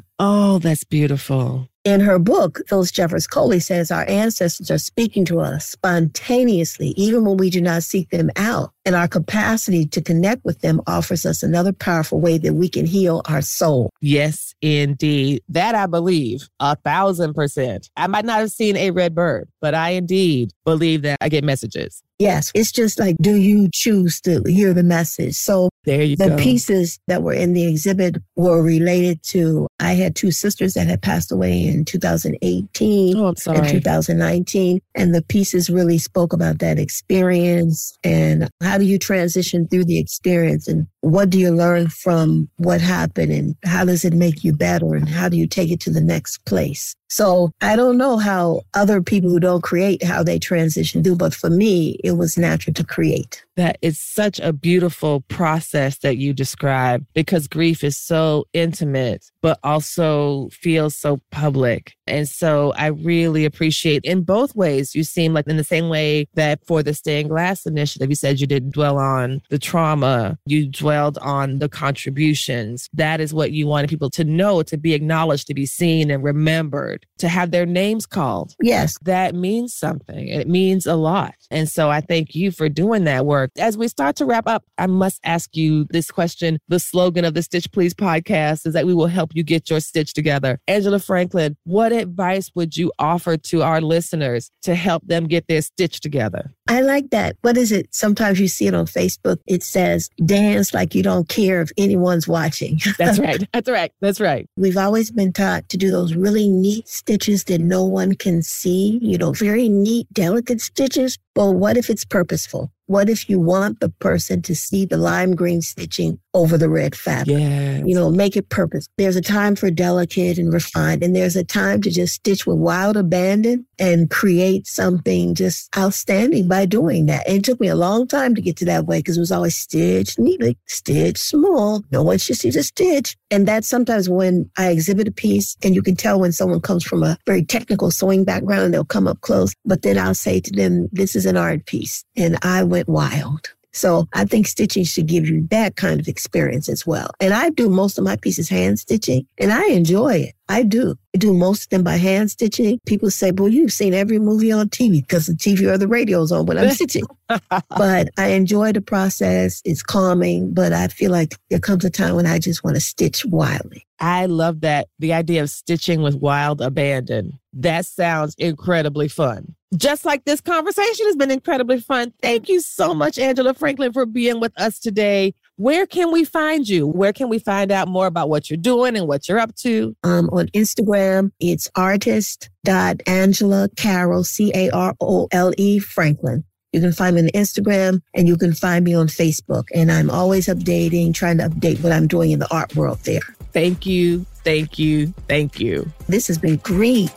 Oh, 0.18 0.58
that's 0.58 0.82
beautiful. 0.82 1.67
In 1.88 2.00
her 2.00 2.18
book, 2.18 2.60
Phyllis 2.68 2.92
Jeffers-Coly 2.92 3.60
says 3.60 3.90
our 3.90 4.06
ancestors 4.10 4.70
are 4.70 4.76
speaking 4.76 5.24
to 5.24 5.40
us 5.40 5.70
spontaneously, 5.70 6.88
even 6.98 7.24
when 7.24 7.38
we 7.38 7.48
do 7.48 7.62
not 7.62 7.82
seek 7.82 8.10
them 8.10 8.30
out. 8.36 8.72
And 8.84 8.94
our 8.94 9.08
capacity 9.08 9.86
to 9.86 10.02
connect 10.02 10.44
with 10.44 10.60
them 10.60 10.82
offers 10.86 11.24
us 11.24 11.42
another 11.42 11.72
powerful 11.72 12.20
way 12.20 12.36
that 12.36 12.52
we 12.52 12.68
can 12.68 12.84
heal 12.84 13.22
our 13.24 13.40
soul. 13.40 13.88
Yes, 14.02 14.54
indeed. 14.60 15.42
That 15.48 15.74
I 15.74 15.86
believe 15.86 16.46
a 16.60 16.76
thousand 16.76 17.32
percent. 17.32 17.88
I 17.96 18.06
might 18.06 18.26
not 18.26 18.40
have 18.40 18.50
seen 18.50 18.76
a 18.76 18.90
red 18.90 19.14
bird, 19.14 19.48
but 19.62 19.74
I 19.74 19.90
indeed 19.90 20.52
believe 20.66 21.00
that 21.02 21.16
I 21.22 21.30
get 21.30 21.42
messages. 21.42 22.02
Yes, 22.18 22.50
it's 22.54 22.72
just 22.72 22.98
like, 22.98 23.16
do 23.20 23.36
you 23.36 23.68
choose 23.72 24.20
to 24.22 24.42
hear 24.46 24.74
the 24.74 24.82
message? 24.82 25.36
So 25.36 25.70
there 25.84 26.02
you 26.02 26.16
the 26.16 26.30
go. 26.30 26.36
pieces 26.36 26.98
that 27.06 27.22
were 27.22 27.32
in 27.32 27.52
the 27.52 27.66
exhibit 27.66 28.16
were 28.34 28.60
related 28.60 29.22
to, 29.24 29.68
I 29.78 29.92
had 29.92 30.16
two 30.16 30.32
sisters 30.32 30.74
that 30.74 30.88
had 30.88 31.00
passed 31.00 31.30
away 31.30 31.64
in 31.64 31.84
2018 31.84 33.16
oh, 33.16 33.34
I'm 33.46 33.56
and 33.56 33.68
2019. 33.68 34.80
And 34.96 35.14
the 35.14 35.22
pieces 35.22 35.70
really 35.70 35.98
spoke 35.98 36.32
about 36.32 36.58
that 36.58 36.78
experience 36.78 37.96
and 38.02 38.48
how 38.62 38.78
do 38.78 38.84
you 38.84 38.98
transition 38.98 39.68
through 39.68 39.84
the 39.84 40.00
experience 40.00 40.66
and 40.66 40.88
what 41.00 41.30
do 41.30 41.38
you 41.38 41.52
learn 41.52 41.88
from 41.88 42.48
what 42.56 42.80
happened 42.80 43.32
and 43.32 43.56
how 43.64 43.84
does 43.84 44.04
it 44.04 44.12
make 44.12 44.42
you 44.42 44.52
better 44.52 44.94
and 44.94 45.08
how 45.08 45.28
do 45.28 45.36
you 45.36 45.46
take 45.46 45.70
it 45.70 45.80
to 45.80 45.90
the 45.90 46.00
next 46.00 46.44
place? 46.44 46.96
So 47.10 47.50
I 47.62 47.76
don't 47.76 47.96
know 47.96 48.18
how 48.18 48.62
other 48.74 49.00
people 49.00 49.30
who 49.30 49.40
don't 49.40 49.62
create, 49.62 50.02
how 50.02 50.22
they 50.22 50.38
transition 50.38 51.02
through, 51.02 51.16
but 51.16 51.34
for 51.34 51.48
me, 51.48 51.98
it 52.08 52.16
was 52.16 52.36
natural 52.36 52.74
to 52.74 52.84
create. 52.84 53.44
That 53.56 53.78
is 53.82 54.00
such 54.00 54.40
a 54.40 54.52
beautiful 54.52 55.20
process 55.22 55.98
that 55.98 56.16
you 56.16 56.32
describe 56.32 57.04
because 57.12 57.48
grief 57.48 57.84
is 57.84 57.96
so 57.96 58.46
intimate, 58.52 59.26
but 59.42 59.58
also 59.62 60.48
feels 60.50 60.96
so 60.96 61.20
public. 61.30 61.94
And 62.06 62.28
so 62.28 62.72
I 62.76 62.86
really 62.86 63.44
appreciate 63.44 64.04
in 64.04 64.22
both 64.22 64.54
ways. 64.54 64.94
You 64.94 65.04
seem 65.04 65.34
like 65.34 65.46
in 65.46 65.56
the 65.56 65.64
same 65.64 65.88
way 65.88 66.26
that 66.34 66.64
for 66.66 66.82
the 66.82 66.94
Stained 66.94 67.28
Glass 67.28 67.66
Initiative, 67.66 68.08
you 68.08 68.14
said 68.14 68.40
you 68.40 68.46
didn't 68.46 68.74
dwell 68.74 68.96
on 68.96 69.42
the 69.50 69.58
trauma, 69.58 70.38
you 70.46 70.68
dwelled 70.68 71.18
on 71.18 71.58
the 71.58 71.68
contributions. 71.68 72.88
That 72.94 73.20
is 73.20 73.34
what 73.34 73.52
you 73.52 73.66
wanted 73.66 73.90
people 73.90 74.10
to 74.10 74.24
know, 74.24 74.62
to 74.62 74.76
be 74.76 74.94
acknowledged, 74.94 75.48
to 75.48 75.54
be 75.54 75.66
seen 75.66 76.10
and 76.10 76.22
remembered, 76.22 77.04
to 77.18 77.28
have 77.28 77.50
their 77.50 77.66
names 77.66 78.06
called. 78.06 78.54
Yes. 78.60 78.96
That 79.02 79.34
means 79.34 79.74
something. 79.74 80.28
It 80.28 80.48
means 80.48 80.86
a 80.86 80.94
lot. 80.96 81.34
And 81.50 81.68
so 81.68 81.90
I 81.90 81.97
thank 82.00 82.34
you 82.34 82.50
for 82.50 82.68
doing 82.68 83.04
that 83.04 83.26
work. 83.26 83.50
As 83.58 83.76
we 83.76 83.88
start 83.88 84.16
to 84.16 84.24
wrap 84.24 84.46
up, 84.46 84.64
I 84.78 84.86
must 84.86 85.20
ask 85.24 85.56
you 85.56 85.86
this 85.90 86.10
question. 86.10 86.58
The 86.68 86.80
slogan 86.80 87.24
of 87.24 87.34
the 87.34 87.42
Stitch 87.42 87.70
Please 87.72 87.94
podcast 87.94 88.66
is 88.66 88.74
that 88.74 88.86
we 88.86 88.94
will 88.94 89.06
help 89.06 89.30
you 89.34 89.42
get 89.42 89.70
your 89.70 89.80
stitch 89.80 90.14
together. 90.14 90.60
Angela 90.68 90.98
Franklin, 90.98 91.56
what 91.64 91.92
advice 91.92 92.50
would 92.54 92.76
you 92.76 92.92
offer 92.98 93.36
to 93.36 93.62
our 93.62 93.80
listeners 93.80 94.50
to 94.62 94.74
help 94.74 95.06
them 95.06 95.26
get 95.26 95.46
their 95.48 95.62
stitch 95.62 96.00
together? 96.00 96.52
I 96.68 96.82
like 96.82 97.10
that. 97.10 97.36
What 97.42 97.56
is 97.56 97.72
it? 97.72 97.94
Sometimes 97.94 98.38
you 98.38 98.48
see 98.48 98.66
it 98.66 98.74
on 98.74 98.86
Facebook. 98.86 99.38
It 99.46 99.62
says, 99.62 100.10
dance 100.24 100.74
like 100.74 100.94
you 100.94 101.02
don't 101.02 101.28
care 101.28 101.62
if 101.62 101.70
anyone's 101.78 102.28
watching. 102.28 102.78
That's 102.98 103.18
right. 103.18 103.42
That's 103.52 103.68
right. 103.68 103.92
That's 104.00 104.20
right. 104.20 104.46
We've 104.56 104.76
always 104.76 105.10
been 105.10 105.32
taught 105.32 105.68
to 105.70 105.76
do 105.76 105.90
those 105.90 106.14
really 106.14 106.48
neat 106.48 106.86
stitches 106.86 107.44
that 107.44 107.60
no 107.60 107.84
one 107.84 108.14
can 108.14 108.42
see, 108.42 108.98
you 109.00 109.16
know, 109.16 109.32
very 109.32 109.68
neat, 109.68 110.06
delicate 110.12 110.60
stitches. 110.60 111.18
But 111.34 111.52
what 111.52 111.76
if 111.76 111.87
it's 111.90 112.04
purposeful? 112.04 112.70
What 112.88 113.10
if 113.10 113.28
you 113.28 113.38
want 113.38 113.80
the 113.80 113.90
person 113.90 114.40
to 114.42 114.56
see 114.56 114.86
the 114.86 114.96
lime 114.96 115.36
green 115.36 115.60
stitching 115.60 116.18
over 116.32 116.56
the 116.56 116.70
red 116.70 116.96
fabric? 116.96 117.38
Yeah. 117.38 117.84
You 117.84 117.94
know, 117.94 118.10
make 118.10 118.34
it 118.34 118.48
purpose. 118.48 118.88
There's 118.96 119.14
a 119.14 119.20
time 119.20 119.56
for 119.56 119.70
delicate 119.70 120.38
and 120.38 120.50
refined, 120.50 121.02
and 121.02 121.14
there's 121.14 121.36
a 121.36 121.44
time 121.44 121.82
to 121.82 121.90
just 121.90 122.14
stitch 122.14 122.46
with 122.46 122.56
wild 122.56 122.96
abandon 122.96 123.66
and 123.78 124.10
create 124.10 124.66
something 124.66 125.34
just 125.34 125.68
outstanding 125.76 126.48
by 126.48 126.64
doing 126.64 127.04
that. 127.06 127.28
And 127.28 127.36
it 127.36 127.44
took 127.44 127.60
me 127.60 127.68
a 127.68 127.76
long 127.76 128.08
time 128.08 128.34
to 128.34 128.40
get 128.40 128.56
to 128.56 128.64
that 128.64 128.86
way 128.86 129.00
because 129.00 129.18
it 129.18 129.20
was 129.20 129.32
always 129.32 129.54
stitch 129.54 130.18
neatly, 130.18 130.56
stitch 130.66 131.18
small. 131.18 131.82
No 131.92 132.02
one 132.02 132.16
should 132.16 132.38
see 132.38 132.50
the 132.50 132.62
stitch. 132.62 133.16
And 133.30 133.46
that's 133.46 133.68
sometimes 133.68 134.08
when 134.08 134.50
I 134.56 134.70
exhibit 134.70 135.08
a 135.08 135.12
piece 135.12 135.56
and 135.62 135.74
you 135.74 135.82
can 135.82 135.94
tell 135.94 136.18
when 136.18 136.32
someone 136.32 136.62
comes 136.62 136.84
from 136.84 137.02
a 137.02 137.18
very 137.26 137.44
technical 137.44 137.90
sewing 137.90 138.24
background 138.24 138.72
they'll 138.72 138.84
come 138.84 139.06
up 139.06 139.20
close. 139.20 139.54
But 139.66 139.82
then 139.82 139.98
I'll 139.98 140.14
say 140.14 140.40
to 140.40 140.50
them, 140.50 140.88
this 140.90 141.14
is 141.14 141.26
an 141.26 141.36
art 141.36 141.66
piece. 141.66 142.02
And 142.16 142.38
I 142.42 142.64
went 142.64 142.77
wild. 142.86 143.54
So 143.72 144.08
I 144.12 144.24
think 144.24 144.46
stitching 144.46 144.84
should 144.84 145.06
give 145.06 145.28
you 145.28 145.46
that 145.50 145.76
kind 145.76 146.00
of 146.00 146.08
experience 146.08 146.68
as 146.68 146.86
well. 146.86 147.10
And 147.20 147.32
I 147.32 147.50
do 147.50 147.68
most 147.68 147.98
of 147.98 148.04
my 148.04 148.16
pieces 148.16 148.48
hand 148.48 148.80
stitching 148.80 149.26
and 149.38 149.52
I 149.52 149.66
enjoy 149.68 150.14
it. 150.14 150.34
I 150.48 150.62
do. 150.62 150.96
I 151.14 151.18
do 151.18 151.32
most 151.34 151.64
of 151.64 151.68
them 151.68 151.84
by 151.84 151.96
hand 151.96 152.30
stitching. 152.30 152.80
People 152.86 153.10
say, 153.10 153.30
well, 153.30 153.48
you've 153.48 153.72
seen 153.72 153.94
every 153.94 154.18
movie 154.18 154.50
on 154.50 154.68
TV 154.70 155.02
because 155.02 155.26
the 155.26 155.34
TV 155.34 155.70
or 155.70 155.78
the 155.78 155.86
radio's 155.86 156.32
on 156.32 156.46
when 156.46 156.58
I'm 156.58 156.70
stitching. 156.70 157.04
but 157.28 158.08
I 158.16 158.28
enjoy 158.28 158.72
the 158.72 158.80
process. 158.80 159.60
It's 159.64 159.82
calming, 159.82 160.54
but 160.54 160.72
I 160.72 160.88
feel 160.88 161.12
like 161.12 161.36
there 161.50 161.60
comes 161.60 161.84
a 161.84 161.90
time 161.90 162.16
when 162.16 162.26
I 162.26 162.38
just 162.38 162.64
want 162.64 162.76
to 162.76 162.80
stitch 162.80 163.24
wildly. 163.26 163.86
I 164.00 164.26
love 164.26 164.62
that. 164.62 164.88
The 164.98 165.12
idea 165.12 165.42
of 165.42 165.50
stitching 165.50 166.02
with 166.02 166.16
wild 166.16 166.60
abandon. 166.60 167.38
That 167.52 167.84
sounds 167.84 168.34
incredibly 168.38 169.08
fun. 169.08 169.54
Just 169.76 170.04
like 170.04 170.24
this 170.24 170.40
conversation 170.40 171.06
has 171.06 171.16
been 171.16 171.30
incredibly 171.30 171.78
fun. 171.80 172.12
Thank 172.22 172.48
you 172.48 172.60
so 172.60 172.94
much, 172.94 173.18
Angela 173.18 173.52
Franklin, 173.52 173.92
for 173.92 174.06
being 174.06 174.40
with 174.40 174.58
us 174.58 174.78
today. 174.78 175.34
Where 175.56 175.86
can 175.86 176.10
we 176.10 176.24
find 176.24 176.66
you? 176.66 176.86
Where 176.86 177.12
can 177.12 177.28
we 177.28 177.38
find 177.38 177.70
out 177.70 177.88
more 177.88 178.06
about 178.06 178.30
what 178.30 178.48
you're 178.48 178.56
doing 178.56 178.96
and 178.96 179.06
what 179.06 179.28
you're 179.28 179.38
up 179.38 179.54
to? 179.56 179.94
Um, 180.04 180.30
on 180.30 180.46
Instagram, 180.48 181.32
it's 181.40 181.68
artist.angela 181.74 183.68
Carole, 183.76 184.24
C 184.24 184.52
A 184.54 184.70
R 184.70 184.94
O 185.00 185.28
L 185.32 185.52
E 185.58 185.78
Franklin. 185.80 186.44
You 186.72 186.80
can 186.80 186.92
find 186.92 187.16
me 187.16 187.22
on 187.22 187.28
Instagram 187.28 188.00
and 188.14 188.28
you 188.28 188.36
can 188.36 188.54
find 188.54 188.84
me 188.84 188.94
on 188.94 189.08
Facebook. 189.08 189.64
And 189.74 189.90
I'm 189.90 190.10
always 190.10 190.46
updating, 190.46 191.12
trying 191.12 191.38
to 191.38 191.48
update 191.48 191.82
what 191.82 191.92
I'm 191.92 192.06
doing 192.06 192.30
in 192.30 192.38
the 192.38 192.52
art 192.54 192.76
world 192.76 193.00
there. 193.04 193.20
Thank 193.52 193.86
you. 193.86 194.26
Thank 194.44 194.78
you. 194.78 195.08
Thank 195.28 195.60
you. 195.60 195.90
This 196.08 196.26
has 196.28 196.38
been 196.38 196.56
great. 196.56 197.10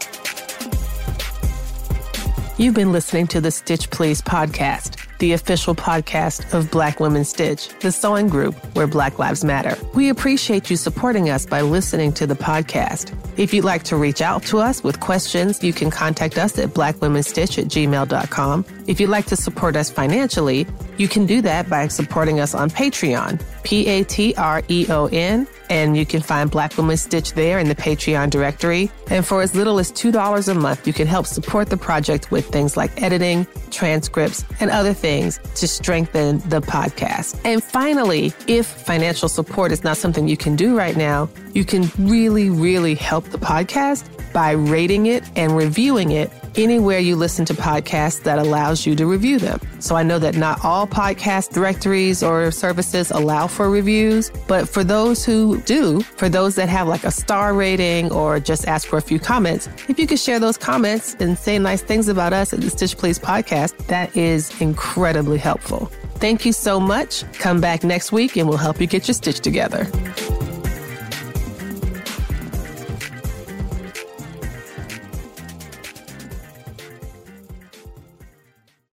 You've 2.61 2.75
been 2.75 2.91
listening 2.91 3.25
to 3.29 3.41
the 3.41 3.49
Stitch 3.49 3.89
Please 3.89 4.21
podcast, 4.21 5.17
the 5.17 5.33
official 5.33 5.73
podcast 5.73 6.53
of 6.53 6.69
Black 6.69 6.99
Women 6.99 7.25
Stitch, 7.25 7.69
the 7.79 7.91
sewing 7.91 8.27
group 8.27 8.53
where 8.75 8.85
Black 8.85 9.17
Lives 9.17 9.43
Matter. 9.43 9.75
We 9.95 10.09
appreciate 10.09 10.69
you 10.69 10.77
supporting 10.77 11.31
us 11.31 11.43
by 11.43 11.61
listening 11.61 12.13
to 12.13 12.27
the 12.27 12.35
podcast. 12.35 13.17
If 13.35 13.51
you'd 13.51 13.65
like 13.65 13.81
to 13.85 13.95
reach 13.95 14.21
out 14.21 14.43
to 14.43 14.59
us 14.59 14.83
with 14.83 14.99
questions, 14.99 15.63
you 15.63 15.73
can 15.73 15.89
contact 15.89 16.37
us 16.37 16.59
at 16.59 16.69
blackwomenstitch 16.69 17.57
at 17.57 17.65
gmail.com. 17.65 18.65
If 18.91 18.99
you'd 18.99 19.09
like 19.09 19.27
to 19.27 19.37
support 19.37 19.77
us 19.77 19.89
financially, 19.89 20.67
you 20.97 21.07
can 21.07 21.25
do 21.25 21.41
that 21.43 21.69
by 21.69 21.87
supporting 21.87 22.41
us 22.41 22.53
on 22.53 22.69
Patreon, 22.69 23.41
P 23.63 23.87
A 23.87 24.03
T 24.03 24.35
R 24.35 24.61
E 24.67 24.85
O 24.89 25.05
N, 25.05 25.47
and 25.69 25.95
you 25.95 26.05
can 26.05 26.21
find 26.21 26.51
Black 26.51 26.75
Women 26.75 26.97
Stitch 26.97 27.31
there 27.31 27.57
in 27.59 27.69
the 27.69 27.75
Patreon 27.75 28.31
directory. 28.31 28.91
And 29.09 29.25
for 29.25 29.41
as 29.41 29.55
little 29.55 29.79
as 29.79 29.93
$2 29.93 30.49
a 30.49 30.53
month, 30.55 30.85
you 30.85 30.91
can 30.91 31.07
help 31.07 31.25
support 31.25 31.69
the 31.69 31.77
project 31.77 32.31
with 32.31 32.49
things 32.49 32.75
like 32.75 33.01
editing, 33.01 33.47
transcripts, 33.69 34.43
and 34.59 34.69
other 34.69 34.93
things 34.93 35.39
to 35.55 35.69
strengthen 35.69 36.39
the 36.49 36.59
podcast. 36.59 37.39
And 37.45 37.63
finally, 37.63 38.33
if 38.47 38.67
financial 38.67 39.29
support 39.29 39.71
is 39.71 39.85
not 39.85 39.95
something 39.95 40.27
you 40.27 40.35
can 40.35 40.57
do 40.57 40.77
right 40.77 40.97
now, 40.97 41.29
you 41.53 41.63
can 41.63 41.89
really, 41.97 42.49
really 42.49 42.95
help 42.95 43.23
the 43.29 43.37
podcast 43.37 44.05
by 44.33 44.51
rating 44.51 45.05
it 45.05 45.23
and 45.37 45.55
reviewing 45.55 46.11
it 46.11 46.29
anywhere 46.55 46.99
you 46.99 47.15
listen 47.15 47.45
to 47.45 47.53
podcasts 47.53 48.23
that 48.23 48.39
allows 48.39 48.85
you 48.85 48.95
to 48.95 49.05
review 49.05 49.39
them. 49.39 49.59
So 49.79 49.95
I 49.95 50.03
know 50.03 50.19
that 50.19 50.35
not 50.35 50.63
all 50.63 50.87
podcast 50.87 51.53
directories 51.53 52.21
or 52.23 52.51
services 52.51 53.11
allow 53.11 53.47
for 53.47 53.69
reviews, 53.69 54.31
but 54.47 54.67
for 54.67 54.83
those 54.83 55.25
who 55.25 55.61
do, 55.61 56.01
for 56.01 56.29
those 56.29 56.55
that 56.55 56.69
have 56.69 56.87
like 56.87 57.03
a 57.03 57.11
star 57.11 57.53
rating 57.53 58.11
or 58.11 58.39
just 58.39 58.67
ask 58.67 58.87
for 58.87 58.97
a 58.97 59.01
few 59.01 59.19
comments, 59.19 59.67
if 59.87 59.99
you 59.99 60.07
could 60.07 60.19
share 60.19 60.39
those 60.39 60.57
comments 60.57 61.15
and 61.19 61.37
say 61.37 61.57
nice 61.59 61.81
things 61.81 62.07
about 62.07 62.33
us 62.33 62.53
at 62.53 62.61
the 62.61 62.69
Stitch 62.69 62.97
Please 62.97 63.19
podcast, 63.19 63.75
that 63.87 64.15
is 64.15 64.59
incredibly 64.61 65.37
helpful. 65.37 65.91
Thank 66.15 66.45
you 66.45 66.53
so 66.53 66.79
much. 66.79 67.23
Come 67.33 67.59
back 67.59 67.83
next 67.83 68.11
week 68.11 68.37
and 68.37 68.47
we'll 68.47 68.59
help 68.59 68.79
you 68.79 68.85
get 68.85 69.07
your 69.07 69.15
stitch 69.15 69.39
together. 69.39 69.85